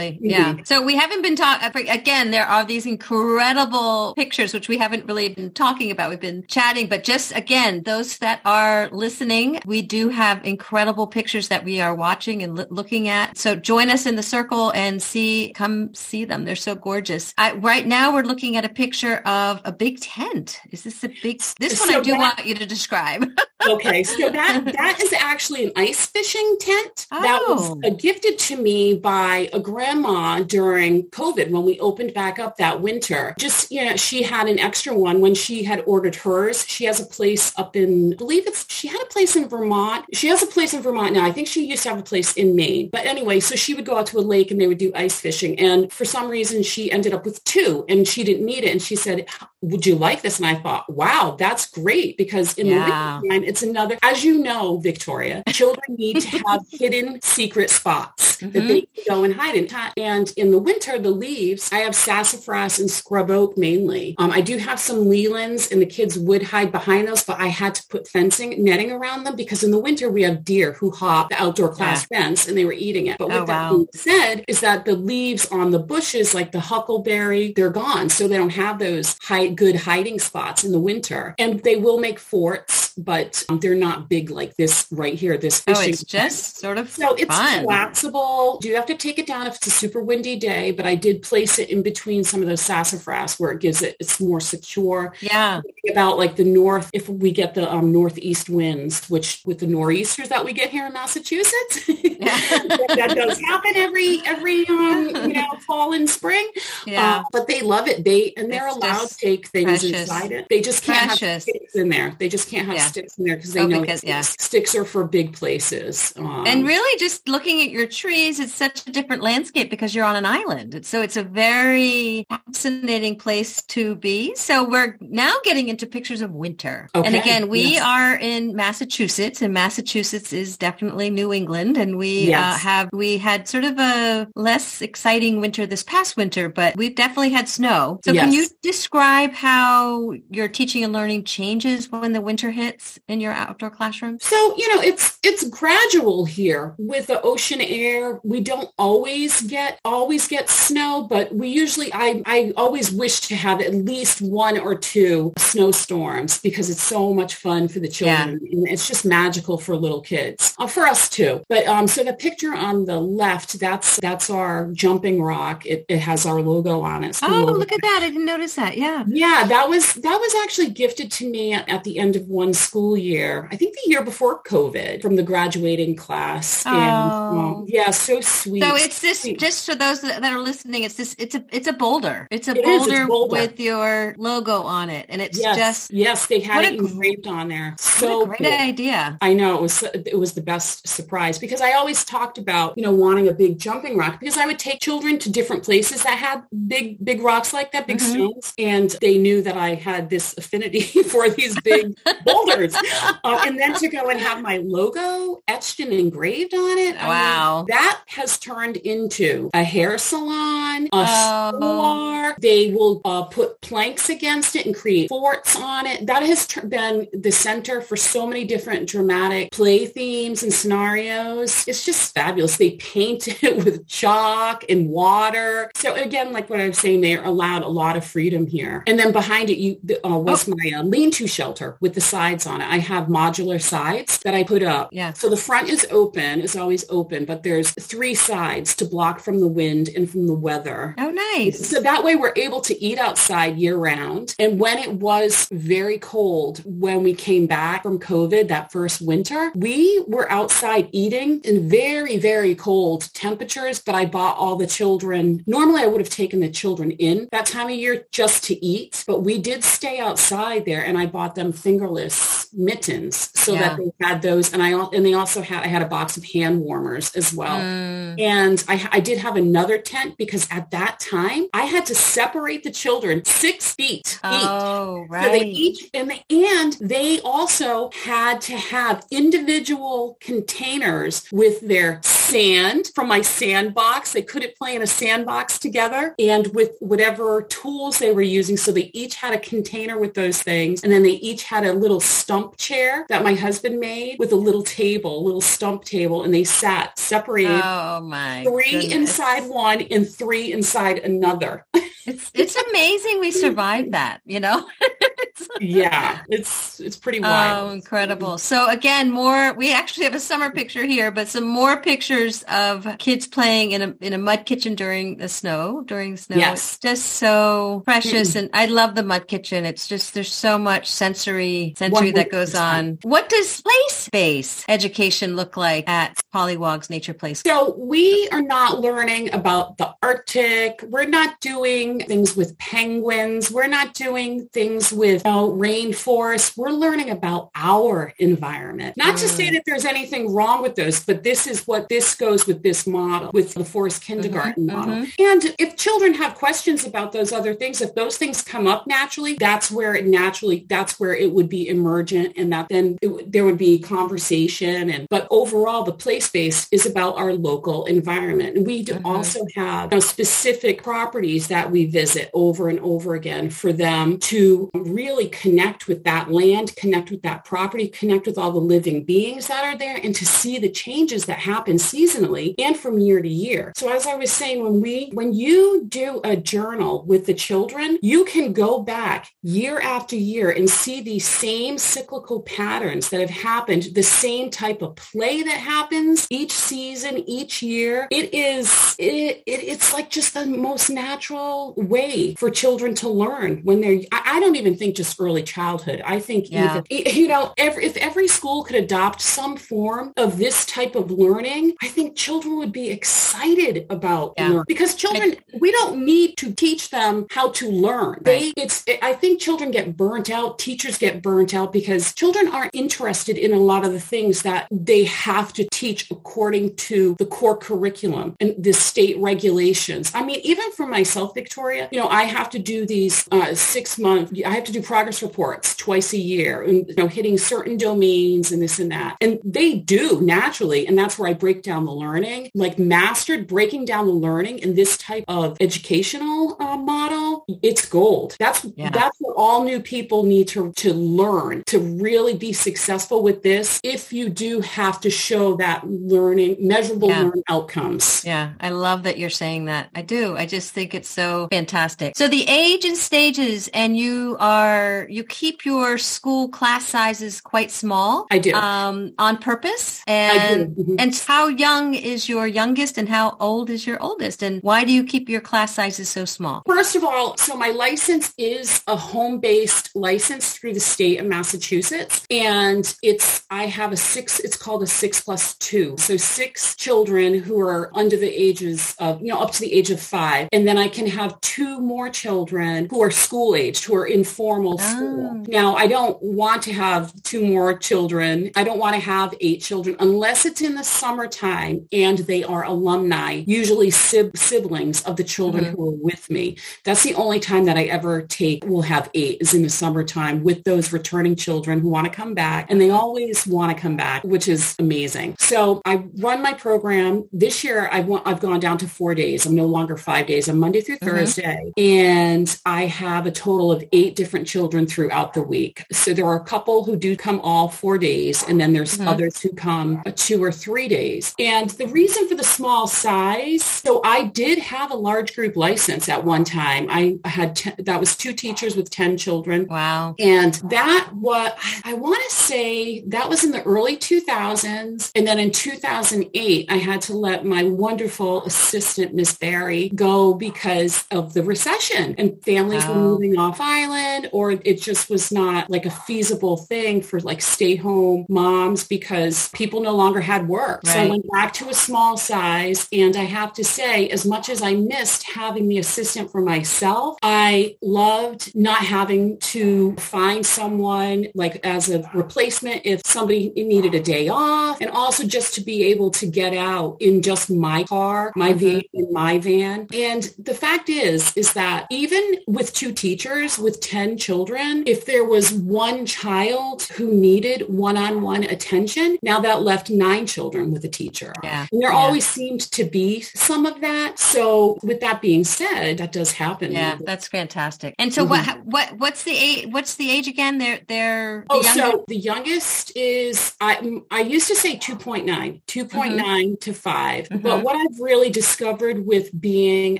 [0.09, 0.29] Absolutely.
[0.29, 0.55] Yeah.
[0.63, 5.29] So we haven't been talking, again, there are these incredible pictures, which we haven't really
[5.29, 6.09] been talking about.
[6.09, 11.47] We've been chatting, but just again, those that are listening, we do have incredible pictures
[11.49, 13.37] that we are watching and lo- looking at.
[13.37, 16.45] So join us in the circle and see, come see them.
[16.45, 17.33] They're so gorgeous.
[17.37, 20.59] I, right now we're looking at a picture of a big tent.
[20.71, 23.25] Is this a big, this one I do that- want you to describe.
[23.69, 27.79] Okay, so that that is actually an ice fishing tent that was Oh.
[27.85, 29.59] uh, gifted to me by a
[29.95, 33.35] grandma during COVID when we opened back up that winter.
[33.37, 36.65] Just you know, she had an extra one when she had ordered hers.
[36.67, 40.05] She has a place up in, I believe it's she had a place in Vermont.
[40.13, 41.25] She has a place in Vermont now.
[41.25, 42.89] I think she used to have a place in Maine.
[42.89, 45.19] But anyway, so she would go out to a lake and they would do ice
[45.19, 45.59] fishing.
[45.59, 48.71] And for some reason, she ended up with two, and she didn't need it.
[48.71, 49.25] And she said,
[49.61, 53.19] "Would you like this?" And I thought, "Wow, that's great," because in Yeah.
[53.21, 58.37] the wintertime, it's another, as you know, Victoria, children need to have hidden secret spots
[58.37, 58.67] that Mhm.
[58.67, 59.67] they can go and hide in.
[59.97, 64.15] And in the winter, the leaves, I have sassafras and scrub oak mainly.
[64.17, 67.47] Um, I do have some leylands and the kids would hide behind those, but I
[67.47, 70.91] had to put fencing, netting around them because in the winter we have deer who
[70.91, 73.17] hop the outdoor class fence and they were eating it.
[73.17, 73.85] But Oh, what that wow.
[73.93, 78.09] said is that the leaves on the bushes, like the huckleberry, they're gone.
[78.09, 81.35] So they don't have those hide, good hiding spots in the winter.
[81.39, 85.37] And they will make forts but um, they're not big like this right here.
[85.37, 87.61] This oh, it's just sort of so it's fun.
[87.63, 88.59] collapsible.
[88.63, 91.21] You have to take it down if it's a super windy day, but I did
[91.21, 95.13] place it in between some of those sassafras where it gives it it's more secure.
[95.21, 95.61] Yeah.
[95.91, 100.29] About like the north, if we get the um, northeast winds, which with the nor'easters
[100.29, 105.93] that we get here in Massachusetts, that does happen every every um, you know fall
[105.93, 106.49] and spring.
[106.87, 107.17] Yeah.
[107.19, 108.03] Uh, but they love it.
[108.03, 109.91] They and they're It's allowed to take things precious.
[110.01, 110.47] inside it.
[110.49, 112.15] They just can't have sticks in there.
[112.17, 112.87] They just can't have Yeah.
[112.87, 114.21] sticks in there because they Oh, know because- yeah.
[114.21, 116.13] sticks are for big places.
[116.17, 120.05] Um, And really just looking at your trees, it's such a different landscape because you're
[120.05, 120.85] on an island.
[120.85, 124.35] So it's a very fascinating place to be.
[124.35, 126.89] So we're now getting into pictures of winter.
[126.93, 127.83] And again, we yes.
[127.83, 131.77] are in Massachusetts and Massachusetts is definitely New England.
[131.77, 136.49] And we uh, have, we had sort of a less exciting winter this past winter,
[136.49, 137.99] but we've definitely had snow.
[138.03, 143.19] So can you describe how your teaching and learning changes when the winter hits in
[143.19, 144.19] your outdoor classroom?
[144.19, 148.19] So, you know, it's it's gradual here with the ocean air.
[148.23, 153.35] We don't always get always get snow, but we usually I I always wish to
[153.35, 158.39] have at least one or two snowstorms because it's so much fun for the children
[158.51, 160.53] and it's just magical for little kids.
[160.57, 161.41] Uh, for us too.
[161.49, 165.65] But um so the picture on the left, that's that's our jumping rock.
[165.65, 167.19] It, it has our logo on it.
[167.23, 167.53] Oh, logo.
[167.53, 167.99] look at that.
[168.03, 168.77] I didn't notice that.
[168.77, 169.03] Yeah.
[169.07, 172.53] Yeah, that was that was actually gifted to me at, at the end of one
[172.53, 173.47] school year.
[173.51, 176.65] I think the year before COVID from the graduating class.
[176.65, 177.39] And Oh.
[177.39, 178.63] um, yeah, so sweet.
[178.63, 181.73] So it's this Just for those that are listening, it's this it's a it's a
[181.73, 182.27] boulder.
[182.31, 183.35] It's a It is, it's boulder, boulder.
[183.41, 185.05] with your logo on it.
[185.09, 187.75] And it's yes, just yes, they had it engraved on there.
[187.79, 188.51] So great cool.
[188.53, 189.17] idea.
[189.21, 192.83] I know it was it was the best surprise because I always talked about you
[192.83, 196.17] know wanting a big jumping rock because I would take children to different places that
[196.17, 198.11] had big big rocks like that, big Mhm.
[198.13, 202.75] stones, and they knew that I had this affinity for these big boulders,
[203.23, 206.95] uh, and then to go and have my logo etched and engraved on it.
[206.95, 207.65] I mean, Wow.
[207.67, 209.20] that has turned into
[209.53, 211.51] a hair salon, a Oh.
[211.57, 212.35] store.
[212.39, 216.05] They will uh, put planks against it and create forts on it.
[216.07, 221.65] That has been the center for so many different dramatic play themes and scenarios.
[221.67, 222.57] It's just fabulous.
[222.57, 225.71] They paint it with chalk and water.
[225.75, 228.83] So again, like what I was saying, they're allowed a lot of freedom here.
[228.87, 230.55] And then behind it, you uh, was Oh.
[230.57, 232.67] my uh, lean-to shelter with the sides on it.
[232.67, 234.89] I have modular sides that I put up.
[234.91, 235.13] Yeah.
[235.13, 239.39] So the front is open, It's always open, but there's three sides to block from
[239.39, 240.95] the wind and from the weather.
[240.97, 241.67] Oh, nice.
[241.67, 244.35] So that way we're able to eat outside year round.
[244.39, 249.51] And when it was very cold, when we came back from COVID that first winter,
[249.55, 255.43] we were outside eating in very, very cold temperatures, but I bought all the children.
[255.45, 259.03] Normally I would have taken the children in that time of year just to eat,
[259.07, 263.75] but we did stay outside there and I bought them fingerless mittens so Yeah.
[263.75, 264.53] that they had those.
[264.53, 267.59] And I, and they also had, I had a box of hand warmers as well.
[267.59, 268.19] Mm.
[268.19, 272.63] And I, I did have another tent because at that time I had to separate
[272.63, 274.19] the children six feet each.
[274.23, 281.61] Oh, So they each and they, and they also had to have individual containers with
[281.61, 284.13] their sand from my sandbox.
[284.13, 288.55] They couldn't play in a sandbox together and with whatever tools they were using.
[288.55, 290.81] So they each had a container with those things.
[290.83, 294.37] And then they each had a little stump chair that my husband made with a
[294.37, 296.23] little table, a little stump table.
[296.23, 298.93] And they sat separated Oh my three goodness.
[298.93, 301.65] inside one and three inside another.
[302.03, 304.67] It's it's amazing we survived that, you know?
[305.59, 307.69] Yeah, it's it's pretty oh, wild.
[307.69, 308.37] Oh, incredible.
[308.37, 312.87] So again, more, we actually have a summer picture here, but some more pictures of
[312.97, 316.37] kids playing in a, in a mud kitchen during the snow, during snow.
[316.37, 316.75] Yes.
[316.75, 318.35] It's just so precious.
[318.35, 319.65] And I love the mud kitchen.
[319.65, 322.99] It's just, there's so much sensory, sensory that goes on.
[323.03, 327.41] What does place-based education look like at Pollywog's Nature Place?
[327.45, 330.83] So we are not learning about the Arctic.
[330.87, 333.51] We're not doing things with penguins.
[333.51, 336.57] We're not doing things with you know, rainforests.
[336.57, 338.97] We're learning about our environment.
[338.97, 339.53] Not to say mm.
[339.53, 343.31] that there's anything wrong with those, but this is what this goes with this model,
[343.33, 344.95] with the forest mm-hmm, kindergarten model.
[344.95, 345.23] Mm-hmm.
[345.23, 349.35] And if children have questions about those other things, if those things come up naturally,
[349.39, 353.45] that's where it naturally, that's where it would be emergent and that then it, there
[353.45, 354.89] would be conversation.
[354.89, 358.57] And, but overall, the play space is about our local environment.
[358.57, 359.05] And we do mm-hmm.
[359.05, 364.17] also have you know, specific properties that we visit over and over again for them
[364.19, 369.03] to really connect with that land, connect with that property, connect with all the living
[369.03, 373.21] beings that are there and to see the changes that happen seasonally and from year
[373.21, 373.73] to year.
[373.75, 377.97] So as I was saying, when we, when you do a journal with the children,
[378.01, 383.29] you can go back year after year and see these same cyclical patterns that have
[383.29, 388.07] happened, the same type of play that happens each season, each year.
[388.11, 393.61] It is, it, it it's like just the most natural way for children to learn
[393.63, 396.01] when they're, I, I don't even think just early childhood.
[396.05, 396.81] I think yeah.
[396.89, 401.73] you know, every, if every school could adopt some form of this type of learning,
[401.83, 404.49] I think children would be excited about yeah.
[404.49, 408.19] learning because children, we don't need to teach them how to learn.
[408.21, 410.59] They, it's, I think children get burnt out.
[410.59, 414.67] Teachers get burnt out because children aren't interested in a lot of the things that
[414.69, 420.11] they have to teach according to the core curriculum and the state regulations.
[420.13, 423.97] I mean, even for myself, Victoria, you know, I have to do these uh, six
[423.97, 427.77] month, I have to do progress reports twice a year and, you know, hitting certain
[427.77, 429.17] domains and this and that.
[429.19, 430.85] And they do naturally.
[430.85, 434.75] And that's where I break down the learning, like mastered breaking down the learning in
[434.75, 437.45] this type of educational uh, model.
[437.61, 438.35] It's gold.
[438.39, 438.89] That's, yeah.
[438.89, 443.79] that's what all new people need to, to learn to really be successful with this.
[443.83, 447.23] If you do have to show that learning, measurable yeah.
[447.23, 448.23] learning outcomes.
[448.25, 448.53] Yeah.
[448.59, 449.89] I love that you're saying that.
[449.95, 450.35] I do.
[450.37, 452.15] I just think it's so fantastic.
[452.15, 457.71] So the age and stages and you are, you keep your school class sizes quite
[457.71, 458.27] small.
[458.31, 458.53] I do.
[458.53, 460.03] Um, on purpose.
[460.07, 460.95] And, mm-hmm.
[460.99, 464.41] and how young is your youngest and how old is your oldest?
[464.41, 466.63] And why do you keep your class sizes so small?
[466.65, 472.25] First of all, so my license is a home-based license through the state of Massachusetts.
[472.31, 475.95] And it's, I have a six, it's called a six plus two.
[475.99, 479.91] So six children who are under the ages of, you know, up to the age
[479.91, 480.49] of five.
[480.51, 484.23] And then I can have two more children who are school aged, who are in
[484.23, 484.91] formal oh.
[484.91, 485.45] school.
[485.47, 488.49] Now, I don't want to have two more children.
[488.55, 491.50] I don't want to have eight children unless it's in the summertime
[491.91, 495.75] and they are alumni, usually sib- siblings of the children mm-hmm.
[495.75, 496.57] who are with me.
[496.83, 500.43] That's the only time that I ever take we'll have eight is in the summertime
[500.43, 503.97] with those returning children who want to come back and they always want to come
[503.97, 505.35] back, which is amazing.
[505.39, 507.89] So I run my program this year.
[507.91, 509.45] I've, I've gone down to four days.
[509.45, 510.47] I'm no longer five days.
[510.47, 511.17] I'm Monday through mm-hmm.
[511.17, 511.71] Thursday.
[511.77, 515.85] And I have a total of eight different children throughout the week.
[515.91, 518.43] So there are a couple who do come all four days.
[518.47, 519.07] And then there's mm-hmm.
[519.07, 521.33] others who come two or three days.
[521.41, 526.07] And the reason for the small size, so I did have a large group license
[526.07, 526.85] at one time.
[526.87, 529.65] I had, ten, that was two teachers with 10 children.
[529.67, 530.13] Wow.
[530.19, 535.11] And that what I want to say that was in the early 2000s.
[535.15, 541.05] And then in 2008, I had to let my wonderful assistant, Miss Barry, go because
[541.09, 542.93] of the recession and families wow.
[542.93, 547.41] were moving off island or it just was not like a feasible thing for like
[547.41, 550.81] stay home moms because people no longer had work.
[550.85, 550.93] Right.
[550.93, 554.49] So I went back to a small size and I have to say, as much
[554.49, 561.27] as I missed having the assistant for myself, I loved not having to find someone
[561.33, 565.83] like as a replacement if somebody needed a day off and also just to be
[565.85, 568.59] able to get out in just my car, my mm-hmm.
[568.59, 569.87] van, in my van.
[569.93, 575.25] And the fact is, is that even with two teachers with 10 children, if there
[575.25, 581.10] was one child who needed one-on-one attention, now that left nine children with a teacher.
[581.43, 581.67] Yeah.
[581.71, 581.97] And there yeah.
[581.97, 584.19] always seemed to be some of that.
[584.19, 586.71] So with that being said, that does happen.
[586.71, 587.95] Yeah, that's fantastic.
[587.99, 588.61] And so mm-hmm.
[588.63, 590.57] what what what's the age what's the age again?
[590.57, 595.25] They're they're the Oh, so the youngest is I I used to say 2.9,
[595.65, 596.55] 2.9 mm-hmm.
[596.55, 597.29] to 5.
[597.29, 597.37] Mm-hmm.
[597.39, 599.99] But what I've really discovered with being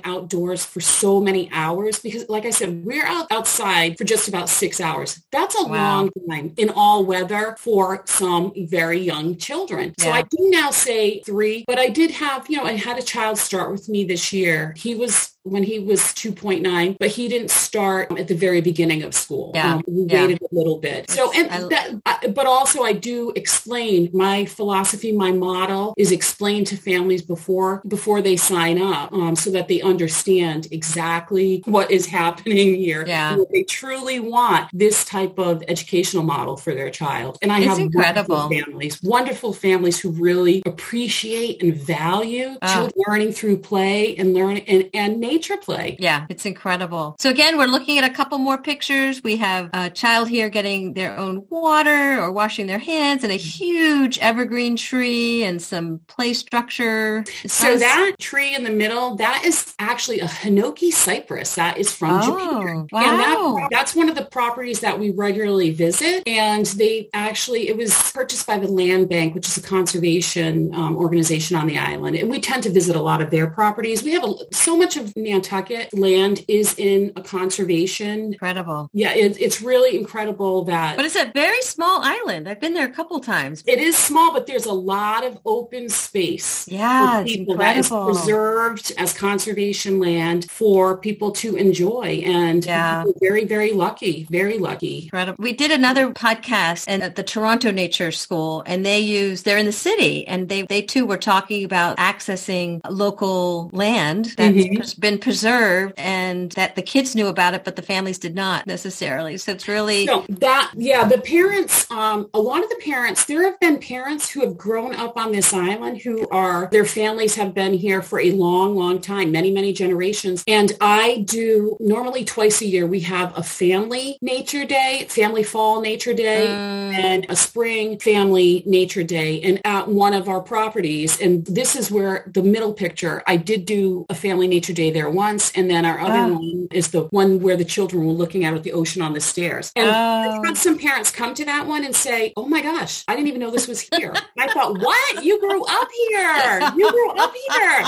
[0.04, 4.48] outdoors for so many hours because like I said, we're out outside for just about
[4.48, 5.22] 6 hours.
[5.30, 5.70] That's a wow.
[5.70, 9.94] long time in all weather for some very young children.
[9.98, 10.04] Yeah.
[10.04, 13.02] So I do now say 3, but I did have, you know, I had a
[13.02, 14.74] child start with me this year.
[14.76, 19.14] He was when he was 2.9, but he didn't start at the very beginning of
[19.14, 19.52] school.
[19.54, 19.74] Yeah.
[19.74, 20.22] Um, we yeah.
[20.22, 21.10] waited a little bit.
[21.10, 26.66] So, and I, that, but also I do explain my philosophy, my model is explained
[26.68, 32.06] to families before, before they sign up um, so that they understand exactly what is
[32.06, 33.04] happening here.
[33.06, 33.36] Yeah.
[33.52, 37.38] They truly want this type of educational model for their child.
[37.42, 42.88] And I it's have incredible wonderful families, wonderful families who really appreciate and value uh,
[43.06, 45.96] learning through play and learning and, and nature play.
[45.98, 47.16] Yeah, it's incredible.
[47.18, 49.22] So again, we're looking at a couple more pictures.
[49.22, 53.36] We have a child here getting their own water or washing their hands and a
[53.36, 57.24] huge evergreen tree and some play structure.
[57.46, 61.54] So that tree in the middle, that is actually a Hinoki cypress.
[61.54, 62.86] That is from Oh, Japan.
[62.92, 63.00] wow.
[63.02, 66.22] And that, that's one of the properties that we regularly visit.
[66.26, 70.96] And they actually, it was purchased by the Land Bank, which is a conservation um,
[70.96, 72.16] organization on the island.
[72.16, 74.02] And we tend to visit a lot of their properties.
[74.02, 78.32] We have a, so much of Nantucket land is in a conservation.
[78.34, 78.90] incredible.
[78.92, 82.48] Yeah, it, it's really incredible that But it's a very small island.
[82.48, 83.62] I've been there a couple times.
[83.66, 86.66] it is small, but there's a lot of open space.
[86.68, 92.22] Yeah, people that is preserved as conservation land for people to enjoy.
[92.24, 93.04] And Yeah.
[93.20, 95.04] very, very lucky, very lucky.
[95.04, 95.36] Incredible.
[95.42, 99.66] We did another podcast and at the Toronto Nature School and they use, they're in
[99.66, 104.76] the city and they, they too were talking about accessing local land that's Mhm.
[104.76, 108.66] pres- been preserved and that the kids knew about it, but the families did not
[108.66, 109.36] necessarily.
[109.36, 113.58] So it's really, that, yeah, the parents, um, a lot of the parents, there have
[113.60, 117.74] been parents who have grown up on this island who are, their families have been
[117.74, 120.44] here for a long, long time, many, many generations.
[120.46, 125.80] And I do normally twice a year, we have a family nature day, family fall
[125.80, 126.46] nature day.
[126.46, 126.94] Mm.
[126.94, 131.90] and a spring family nature day and at one of our properties and this is
[131.90, 135.84] where the middle picture i did do a family nature day there once and then
[135.84, 136.28] our other Ah.
[136.28, 139.20] one is the one where the children were looking out at the ocean on the
[139.20, 139.92] stairs and Oh.
[139.92, 143.28] I've had some parents come to that one and say oh my gosh i didn't
[143.28, 147.32] even know this was here i thought what you grew up here you grew up
[147.48, 147.84] here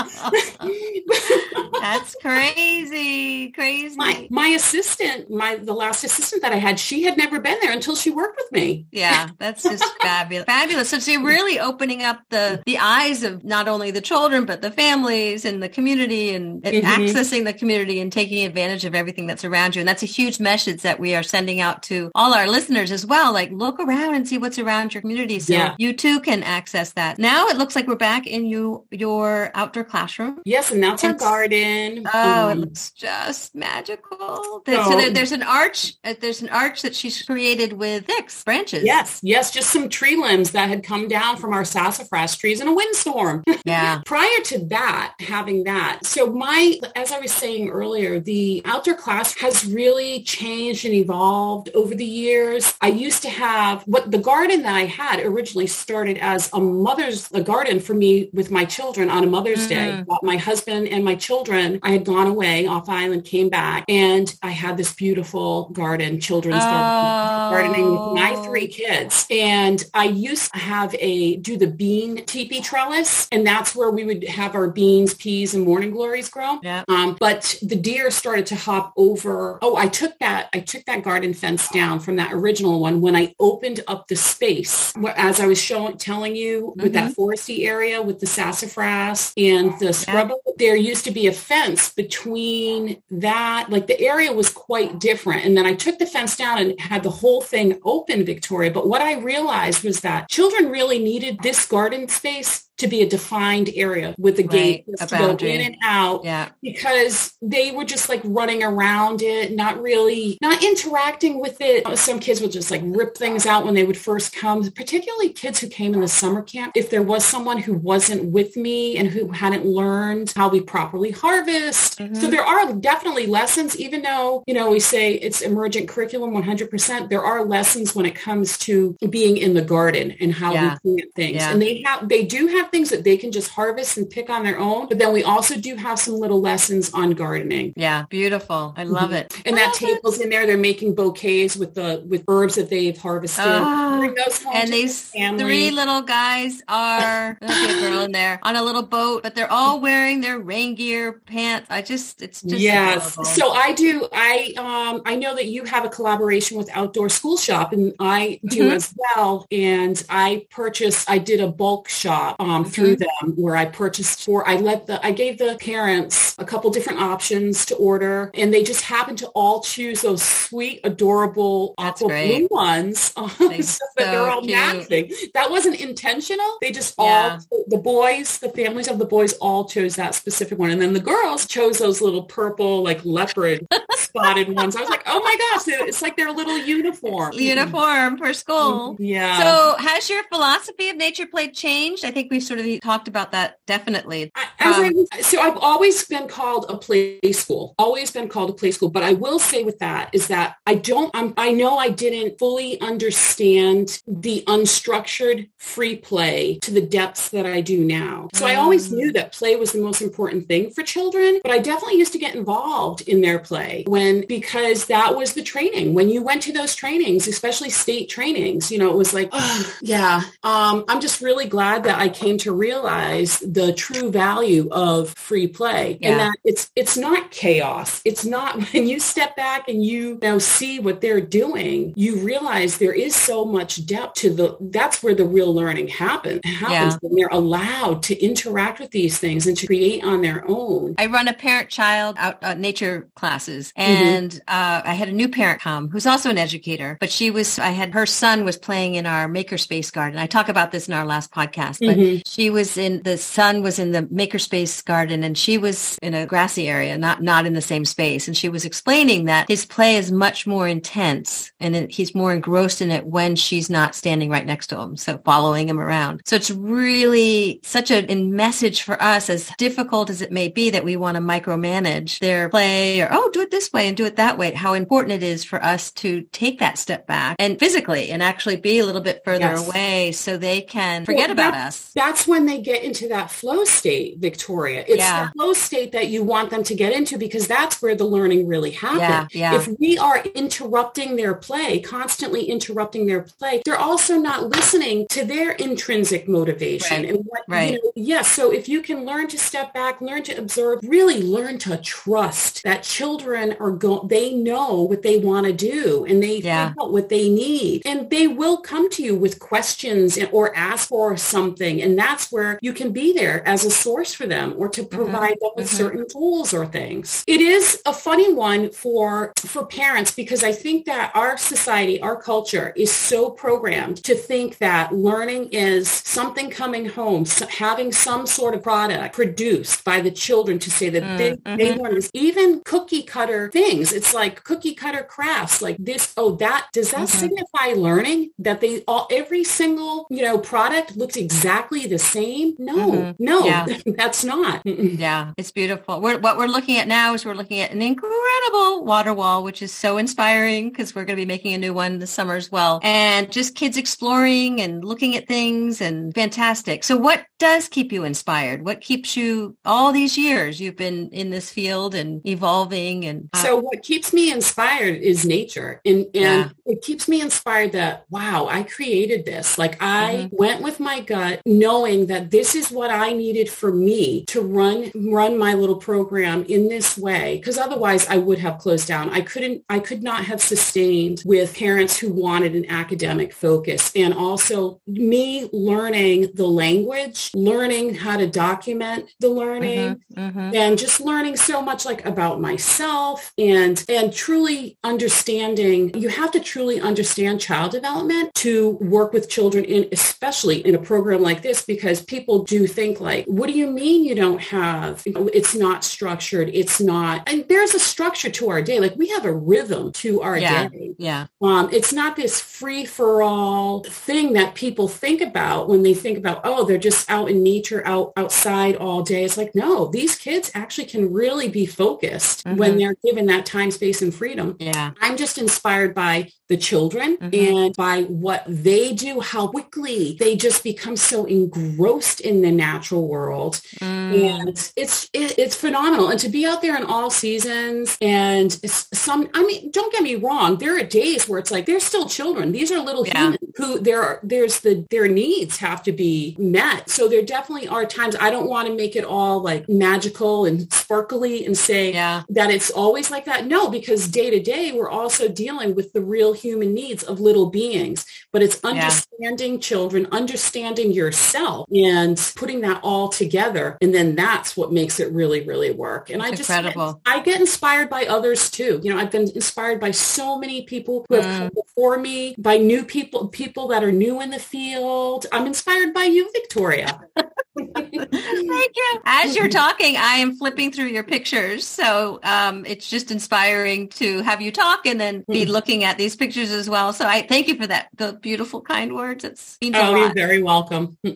[1.81, 3.95] that's crazy, crazy.
[3.95, 7.71] my my assistant my the last assistant that i had she had never been there
[7.71, 10.45] until she worked with me Yeah, that's just fabulous.
[10.45, 10.89] Fabulous.
[10.89, 14.71] So you're really opening up the the eyes of not only the children but the
[14.71, 16.83] families and the community and, Mhm.
[17.13, 19.81] Accessing the community and taking advantage of everything that's around you.
[19.81, 23.05] And that's a huge message that we are sending out to all our listeners as
[23.05, 23.33] well.
[23.33, 25.75] Like look around and see what's around your community so Yeah.
[25.77, 27.17] you too can access that.
[27.19, 30.41] Now it looks like we're back in you your outdoor classroom.
[30.45, 32.07] Yes, and that's our It's- garden.
[32.13, 34.61] Oh, it Um, looks just magical.
[34.65, 35.93] There- so So- there, there's an arch.
[36.03, 38.83] uh, There's an arch that she's created with sticks, branches.
[38.83, 42.67] yes, yes, just some tree limbs that had come down from our sassafras trees in
[42.67, 43.43] a windstorm.
[43.65, 44.01] Yeah.
[44.05, 49.35] Prior to that, having that, so my, as I was saying earlier, the outdoor class
[49.39, 52.73] has really changed and evolved over the years.
[52.81, 57.31] I used to have what the garden that I had originally started as a mother's
[57.31, 59.91] a garden for me with my children on a Mother's Day.
[59.93, 60.05] Mm.
[60.05, 64.33] But my husband and my children, I had gone away off island, came back, and
[64.41, 68.43] I had this beautiful garden, children's garden, gardening with my Oh.
[68.43, 69.25] three kids.
[69.29, 74.03] And I used to have a do the bean teepee trellis, and that's where we
[74.03, 76.59] would have our beans, peas, and morning glories grow.
[76.63, 76.74] Yeah.
[76.87, 79.59] Um, but the deer started to hop over.
[79.61, 80.49] Oh, I took that.
[80.53, 84.15] I took that garden fence down from that original one when I opened up the
[84.15, 84.93] space.
[84.95, 89.77] Where, as I was showing, telling you, with that foresty area with the sassafras and
[89.79, 93.69] the scrub, there used to be a fence between that.
[93.69, 95.45] Like the area was quite different.
[95.45, 98.71] And then I took the fence down and had the whole thing open, Victoria.
[98.71, 103.07] But what I realized was that children really needed this garden space to be a
[103.09, 106.49] defined area with a gate Right, a to go in and out Yeah.
[106.61, 111.85] because they were just like running around it, not really, not interacting with it.
[111.97, 115.59] Some kids would just like rip things out when they would first come, particularly kids
[115.59, 116.73] who came in the summer camp.
[116.75, 121.11] If there was someone who wasn't with me and who hadn't learned how we properly
[121.11, 121.99] harvest.
[121.99, 122.17] Mhm.
[122.19, 127.09] So there are definitely lessons, even though, you know, we say it's emergent curriculum 100%,
[127.09, 130.77] there are lessons when it comes to being in the garden and how Yeah.
[130.83, 131.35] we plant things.
[131.35, 131.51] Yeah.
[131.51, 134.43] And they have, they do have things that they can just harvest and pick on
[134.43, 134.87] their own.
[134.87, 137.73] But then we also do have some little lessons on gardening.
[137.75, 138.05] Yeah.
[138.09, 138.73] Beautiful.
[138.77, 139.33] I love it.
[139.45, 140.45] And that Oh, table's in there.
[140.45, 143.43] They're making bouquets with the with herbs that they've harvested.
[143.45, 144.15] Home
[144.53, 145.43] And these family.
[145.43, 147.47] three little guys are a
[147.81, 151.67] girl in there on a little boat, but they're all wearing their rain gear pants.
[151.69, 153.13] I just it's just yes.
[153.13, 153.25] adorable.
[153.25, 154.07] So I do.
[154.13, 158.39] I um I know that you have a collaboration with Outdoor School Shop, and I
[158.45, 158.75] do Mhm.
[158.75, 159.45] as well.
[159.51, 161.09] And I purchased.
[161.09, 163.27] I did a bulk shop um, Um, through mm-hmm.
[163.27, 164.47] them where I purchased for.
[164.47, 165.03] I let the.
[165.05, 169.27] I gave the parents a couple different options to order, and they just happened to
[169.29, 172.47] all choose those sweet, adorable That's aqua great.
[172.47, 173.13] blue ones.
[173.17, 174.51] um, They're so that they're so all cute.
[174.51, 175.11] matching.
[175.33, 176.57] That wasn't intentional.
[176.61, 177.39] They just Yeah.
[177.41, 180.69] all the boys, the families of the boys all chose that specific one.
[180.69, 184.75] And then the girls chose those little purple, like leopard spotted ones.
[184.75, 187.33] I was like, oh my gosh, it's like their little uniform.
[187.33, 188.93] uniform for school.
[188.93, 189.39] Mm, yeah.
[189.39, 192.05] So has your philosophy of nature play changed?
[192.05, 194.31] I think we've sort of talked about that definitely.
[194.35, 195.05] I, from?
[195.11, 198.89] I, so I've always been called a play school, always been called a play school.
[198.89, 202.39] But I will say with that is that I don't, I'm, I know I didn't
[202.39, 208.29] fully understand the unstructured free play to the depths that I do now.
[208.33, 211.59] So I always knew that play was the most important thing for children, but I
[211.59, 215.93] definitely used to get involved in their play when, because that was the training.
[215.93, 219.73] When you went to those trainings, especially state trainings, you know, it was like, oh,
[219.81, 225.09] yeah, um, I'm just really glad that I came to realize the true value of
[225.09, 226.09] free play yeah.
[226.09, 228.01] and that it's, it's not chaos.
[228.05, 232.77] It's not when you step back and you now see what they're doing, you realize
[232.77, 236.97] there is so much depth to the, that's where the real learning happen, happens yeah.
[237.01, 240.95] when they're allowed to interact with these things and to create on their own.
[240.97, 243.91] I run a parent-child out uh, nature classes mm-hmm.
[243.91, 244.39] and mm-hmm.
[244.47, 247.69] uh, I had a new parent come who's also an educator, but she was, I
[247.69, 250.19] had, her son was playing in our makerspace garden.
[250.19, 252.21] I talk about this in our last podcast, but mm-hmm.
[252.25, 256.25] She was in, the son was in the makerspace garden and she was in a
[256.25, 258.27] grassy area, not, not in the same space.
[258.27, 262.33] And she was explaining that his play is much more intense and it, he's more
[262.33, 264.97] engrossed in it when she's not standing right next to him.
[264.97, 266.21] So following him around.
[266.25, 270.83] So it's really such a message for us as difficult as it may be that
[270.83, 274.15] we want to micromanage their play or, oh, do it this way and do it
[274.15, 274.51] that way.
[274.51, 278.57] How important it is for us to take that step back and physically and actually
[278.57, 279.67] be a little bit further yes.
[279.67, 281.91] away so they can forget well, about us.
[282.05, 284.85] That's when they get into that flow state, Victoria.
[284.87, 285.25] It's yeah.
[285.25, 288.47] the flow state that you want them to get into because that's where the learning
[288.47, 289.33] really happens.
[289.33, 289.55] Yeah, yeah.
[289.55, 295.25] If we are interrupting their play, constantly interrupting their play, they're also not listening to
[295.25, 296.97] their intrinsic motivation.
[296.97, 297.09] Right.
[297.09, 297.73] And what, right.
[297.73, 298.31] You know, yes.
[298.31, 302.61] So if you can learn to step back, learn to observe, really learn to trust
[302.61, 306.73] that children are going, they know what they want to do and they yeah.
[306.79, 311.17] out what they need and they will come to you with questions or ask for
[311.17, 311.81] something.
[311.81, 314.95] And that's where you can be there as a source for them or to mm-hmm.
[314.95, 315.45] provide mm-hmm.
[315.45, 315.77] them with mm-hmm.
[315.77, 317.23] certain tools or things.
[317.27, 322.15] It is a funny one for, for parents because I think that our society, our
[322.21, 328.25] culture is so programmed to think that learning is something coming home, so having some
[328.25, 331.57] sort of product produced by the children to say that mm, they, mm-hmm.
[331.57, 332.09] they learn this.
[332.13, 333.91] Even cookie cutter things.
[333.91, 336.13] It's like cookie cutter crafts like this.
[336.17, 337.19] Oh, that does that mm-hmm.
[337.19, 342.55] signify learning that they all every single you know product looks exactly the same?
[342.57, 343.23] No, mm-hmm.
[343.23, 343.65] no, yeah.
[343.97, 344.61] that's not.
[344.95, 345.99] Yeah, it's beautiful.
[345.99, 349.61] We're, what we're looking at now is we're looking at an incredible water wall, which
[349.61, 352.51] is so inspiring because we're going to be making a new one this summer as
[352.51, 352.79] well.
[352.83, 356.83] And just kids exploring and looking at things and fantastic.
[356.83, 358.63] So what does keep you inspired?
[358.63, 363.41] What keeps you all these years you've been in this field and evolving and uh,
[363.41, 366.49] so what keeps me inspired is nature and and yeah.
[366.65, 370.35] it keeps me inspired that wow I created this like I mm-hmm.
[370.35, 371.41] went with my gut
[371.75, 376.45] knowing that this is what I needed for me to run run my little program
[376.45, 380.23] in this way because otherwise I would have closed down I couldn't I could not
[380.25, 387.31] have sustained with parents who wanted an academic focus and also me learning the language
[387.33, 390.55] learning how to document the learning mm-hmm, mm-hmm.
[390.55, 396.39] and just learning so much like about myself and and truly understanding you have to
[396.39, 401.64] truly understand child development to work with children in especially in a program like this
[401.65, 406.49] because people do think like what do you mean you don't have it's not structured
[406.53, 410.21] it's not and there's a structure to our day like we have a rhythm to
[410.21, 415.21] our yeah, day yeah um it's not this free for all thing that people think
[415.21, 419.23] about when they think about oh they're just out in nature, out outside all day.
[419.23, 422.57] It's like, no, these kids actually can really be focused mm-hmm.
[422.57, 424.55] when they're given that time, space, and freedom.
[424.59, 424.91] Yeah.
[425.01, 427.55] I'm just inspired by the children mm-hmm.
[427.55, 431.25] and by what they do, how quickly they just become so
[431.55, 433.61] engrossed in the natural world.
[433.79, 434.41] Mm.
[434.41, 436.09] And it's it, it's phenomenal.
[436.09, 440.15] And to be out there in all seasons and some, I mean, don't get me
[440.15, 442.51] wrong, there are days where it's like they're still children.
[442.51, 443.19] These are little yeah.
[443.19, 446.89] humans who there are there's the their needs have to be met.
[446.89, 450.71] So there definitely are times I don't want to make it all like magical and
[450.73, 452.23] sparkly and say yeah.
[452.29, 453.45] that it's always like that.
[453.45, 457.49] No, because day to day we're also dealing with the real human needs of little
[457.49, 459.59] beings, but it's understanding yeah.
[459.59, 463.77] children, understanding yourself and putting that all together.
[463.81, 466.09] And then that's what makes it really, really work.
[466.09, 467.01] And I just, incredible.
[467.05, 468.79] I get inspired by others too.
[468.83, 471.37] You know, I've been inspired by so many people who have mm.
[471.37, 475.25] come before me, by new people, people that are new in the field.
[475.31, 477.01] I'm inspired by you, Victoria.
[477.57, 479.01] Thank you.
[479.05, 481.65] As you're talking, I am flipping through your pictures.
[481.65, 485.49] So um, it's just inspiring to have you talk and then be mm.
[485.49, 486.91] looking at these pictures as well.
[486.91, 487.87] So I thank you for that.
[487.95, 489.23] The beautiful, kind words.
[489.23, 490.97] It's means oh, you're very welcome.
[491.05, 491.13] so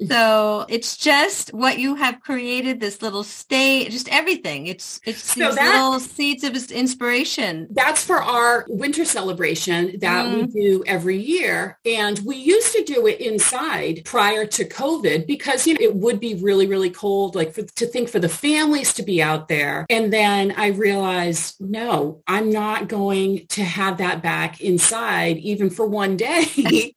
[0.69, 4.67] it's just what you have created, this little state, just everything.
[4.67, 7.67] It's it's so these that, little seeds of inspiration.
[7.71, 10.35] That's for our winter celebration that mm.
[10.35, 11.77] we do every year.
[11.85, 16.19] And we used to do it inside prior to COVID because, you know, it would
[16.19, 19.85] be really, really cold, like for, to think for the families to be out there.
[19.89, 25.85] And then I realized, no, I'm not going to have that back inside even for
[25.85, 26.45] one day.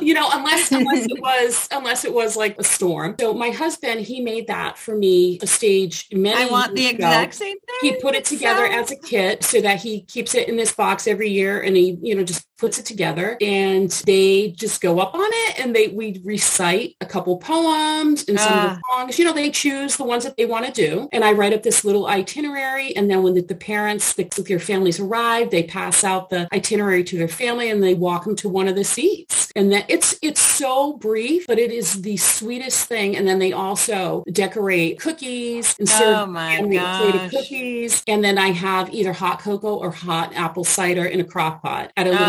[0.00, 3.16] you know, unless unless it was unless it was like a storm.
[3.20, 7.34] So my husband, he made that for me a stage many I want the exact
[7.34, 7.76] same thing.
[7.80, 8.78] He put it together so...
[8.78, 11.98] as a kit so that he keeps it in this box every year and he,
[12.02, 15.88] you know, just puts it together and they just go up on it and they
[15.88, 18.96] we recite a couple poems and some of the ah.
[18.96, 19.18] songs.
[19.18, 21.08] You know, they choose the ones that they want to do.
[21.12, 22.94] And I write up this little itinerary.
[22.96, 26.48] And then when the, the parents, the, with your families arrive, they pass out the
[26.52, 29.50] itinerary to their family and they walk them to one of the seats.
[29.54, 33.16] And that it's it's so brief, but it is the sweetest thing.
[33.16, 37.30] And then they also decorate cookies and serve oh my gosh.
[37.30, 38.02] cookies.
[38.08, 41.92] And then I have either hot cocoa or hot apple cider in a crock pot
[41.96, 42.26] at a little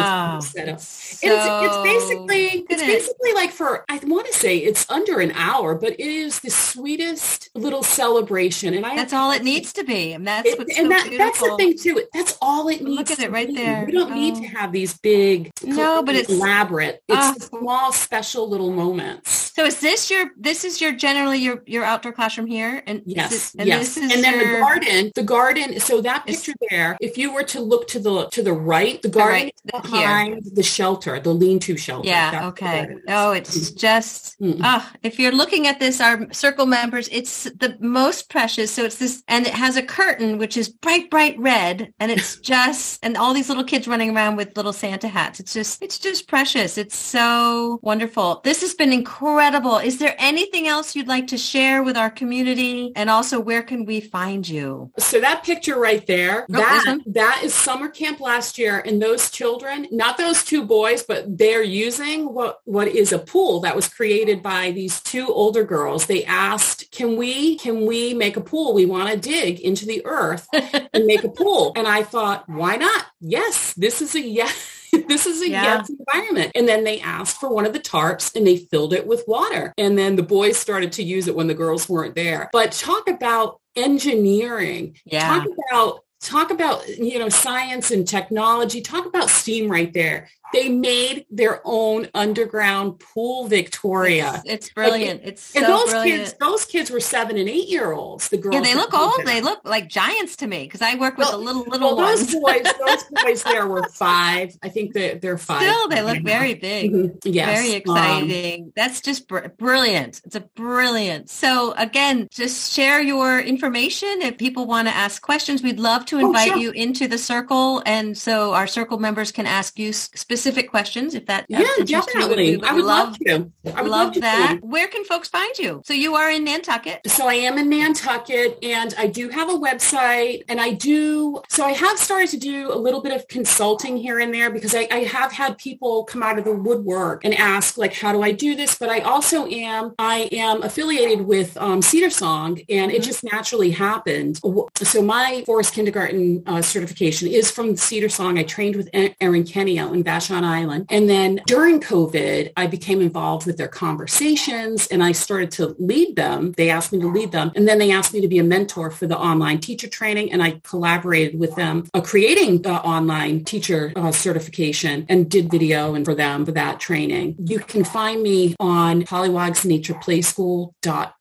[1.19, 5.31] So it's, it's basically it's basically like for I want to say it's under an
[5.31, 8.73] hour, but it is the sweetest little celebration.
[8.73, 10.13] And I that's all it needs to be.
[10.13, 12.03] And that's what's and so that, that's the thing too.
[12.13, 12.97] That's all it needs.
[12.97, 13.55] Look at it right be.
[13.55, 13.85] there.
[13.85, 14.15] We don't oh.
[14.15, 14.59] need to oh.
[14.59, 17.03] have these big, no, but it's elaborate.
[17.07, 19.31] It's uh, small, special little moments.
[19.55, 20.31] So is this your?
[20.37, 24.39] This is your generally your your outdoor classroom here, and yes, and yes, and then
[24.39, 24.53] your...
[24.53, 25.11] the garden.
[25.15, 25.79] The garden.
[25.79, 29.09] So that picture there, if you were to look to the to the right, the
[29.09, 30.08] garden right, behind here.
[30.53, 32.07] The shelter, the lean-to shelter.
[32.07, 32.47] Yeah.
[32.47, 32.87] Okay.
[33.07, 34.39] Oh, it's just.
[34.39, 34.61] Mm-hmm.
[34.63, 38.71] Oh, if you're looking at this, our circle members, it's the most precious.
[38.71, 42.39] So it's this, and it has a curtain which is bright, bright red, and it's
[42.53, 45.39] just, and all these little kids running around with little Santa hats.
[45.39, 46.77] It's just, it's just precious.
[46.77, 48.41] It's so wonderful.
[48.43, 49.77] This has been incredible.
[49.77, 52.91] Is there anything else you'd like to share with our community?
[52.95, 54.91] And also, where can we find you?
[54.97, 59.29] So that picture right there, oh, that that is summer camp last year, and those
[59.29, 63.89] children, not those two boys, but they're using what what is a pool that was
[63.89, 66.05] created by these two older girls.
[66.05, 68.73] They asked, "Can we can we make a pool?
[68.73, 72.77] We want to dig into the earth and make a pool." And I thought, "Why
[72.77, 73.07] not?
[73.19, 74.77] Yes, this is a yes."
[75.07, 75.63] this is a yeah.
[75.63, 76.51] yes environment.
[76.55, 79.71] And then they asked for one of the tarps and they filled it with water.
[79.77, 82.49] And then the boys started to use it when the girls weren't there.
[82.51, 84.97] But talk about engineering.
[85.05, 85.27] Yeah.
[85.27, 88.81] Talk about talk about you know science and technology.
[88.81, 94.41] Talk about STEAM right there they made their own underground pool Victoria.
[94.45, 95.21] It's, it's brilliant.
[95.23, 96.21] It's and so those brilliant.
[96.21, 98.29] kids, those kids were seven and eight year olds.
[98.29, 99.13] The girls, yeah, they look old.
[99.25, 102.07] They look like giants to me because I work with well, the little little well,
[102.07, 102.31] ones.
[102.31, 104.57] Those boys, those boys there were five.
[104.63, 105.61] I think they're they're five.
[105.61, 106.91] Still, they look very big.
[106.91, 107.17] Mm-hmm.
[107.25, 108.63] Yes, very um, exciting.
[108.63, 110.21] Um, That's just br- brilliant.
[110.25, 111.29] It's a brilliant.
[111.29, 115.61] So again, just share your information if people want to ask questions.
[115.61, 116.57] We'd love to invite oh, sure.
[116.57, 120.38] you into the circle, and so our circle members can ask you specific
[120.69, 122.57] questions if that yeah definitely.
[122.57, 123.51] we, I would love, love to.
[123.75, 124.59] I would love, love to that.
[124.61, 125.81] where can folks find you?
[125.85, 127.01] So you are in Nantucket.
[127.07, 131.65] So I am in Nantucket and I do have a website and I do so
[131.65, 134.87] I have started to do a little bit of consulting here and there because I,
[134.91, 138.31] I have had people come out of the woodwork and ask like how do I
[138.31, 138.77] do this?
[138.77, 142.91] But I also am I am affiliated with um, Cedarsong and mm-hmm.
[142.91, 144.39] it just naturally happened.
[144.81, 148.39] So my forest kindergarten uh, certification is from Cedarsong.
[148.39, 153.01] I trained with Erin Kenny out in Vashon Island and then during COVID, I became
[153.01, 156.53] involved with their conversations and I started to lead them.
[156.53, 157.51] They asked me to lead them.
[157.55, 160.31] And then they asked me to be a mentor for the online teacher training.
[160.31, 165.95] And I collaborated with them uh, creating the online teacher uh, certification and did video
[165.95, 167.35] and for them for that training.
[167.39, 169.03] You can find me on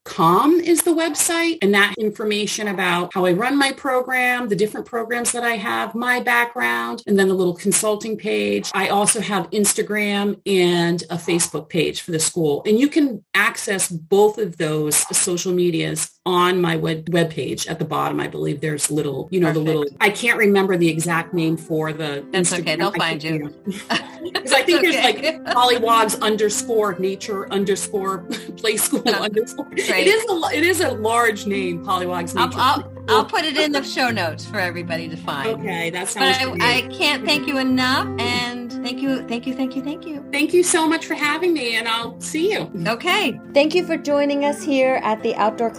[0.09, 1.59] pollywogsnatureplaySchool.com is the website.
[1.63, 5.95] And that information about how I run my program, the different programs that I have,
[5.95, 8.71] my background, and then a little consulting page.
[8.75, 12.63] I also have Instagram and a Facebook page for the school.
[12.67, 17.85] And you can access both of those social medias on my web page at the
[17.87, 18.21] bottom.
[18.21, 19.65] I believe there's little, you know, Perfect.
[19.65, 22.27] the little, I can't remember the exact name for the.
[22.31, 22.61] That's Instagram.
[22.61, 22.77] okay.
[22.77, 23.55] They'll find you.
[24.21, 25.23] Because I think there's like
[25.55, 28.19] pollywogs underscore nature underscore
[28.57, 29.65] play school underscore.
[29.71, 29.89] Great.
[29.89, 32.59] It is a, it is a large name, pollywogs nature.
[32.59, 35.61] I'll, I'll, I'll, put it in the show notes for everybody to find.
[35.61, 35.89] Okay.
[35.91, 38.07] That sounds but I, I can't thank you enough.
[38.21, 40.25] And Thank you, thank you, thank you, thank you.
[40.33, 42.71] Thank you so much for having me, and I'll see you.
[42.87, 43.39] Okay.
[43.53, 45.71] Thank you for joining us here at the Outdoor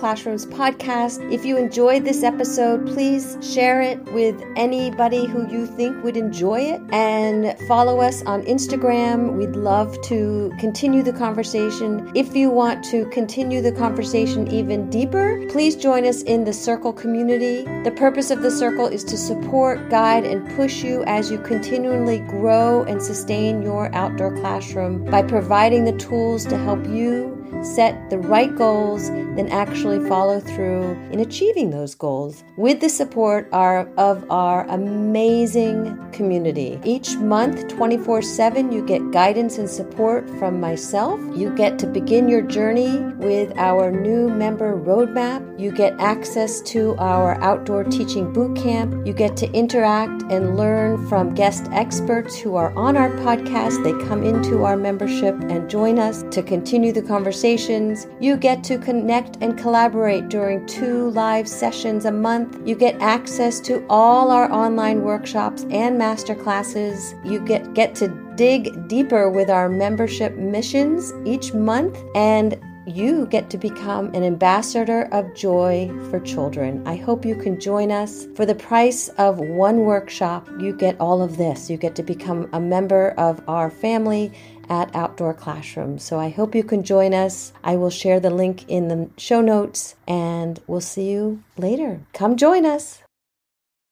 [0.46, 1.32] Podcast.
[1.32, 6.60] If you enjoyed this episode, please share it with anybody who you think would enjoy
[6.62, 9.34] it and follow us on Instagram.
[9.34, 12.12] We'd love to continue the conversation.
[12.16, 16.94] If you want to continue the conversation even deeper, please join us in the Circle
[16.94, 17.64] community.
[17.84, 22.20] The purpose of the Circle is to support, guide, and push you as you continually
[22.20, 28.18] grow and sustain your outdoor classroom by providing the tools to help you set the
[28.18, 34.68] right goals, then actually follow through in achieving those goals with the support of our
[34.70, 36.80] amazing community.
[36.84, 41.20] Each month, 24 7, you get guidance and support from myself.
[41.36, 45.60] You get to begin your journey with our new member roadmap.
[45.60, 49.06] You get access to our outdoor teaching boot camp.
[49.06, 53.84] You get to interact and learn from guest experts who are on our podcast.
[53.84, 58.06] They come into our membership and join us to continue the conversation conversations.
[58.20, 62.60] You get to connect and collaborate during two live sessions a month.
[62.68, 67.16] You get access to all our online workshops and master classes.
[67.24, 73.50] You get, get to dig deeper with our membership missions each month and you get
[73.52, 76.86] to become an ambassador of joy for children.
[76.88, 78.28] I hope you can join us.
[78.36, 81.70] For the price of one workshop, you get all of this.
[81.70, 84.32] You get to become a member of our family
[84.70, 86.00] at Outdoor Classroom.
[86.00, 87.52] So I hope you can join us.
[87.64, 92.02] I will share the link in the show notes and we'll see you later.
[92.14, 93.02] Come join us.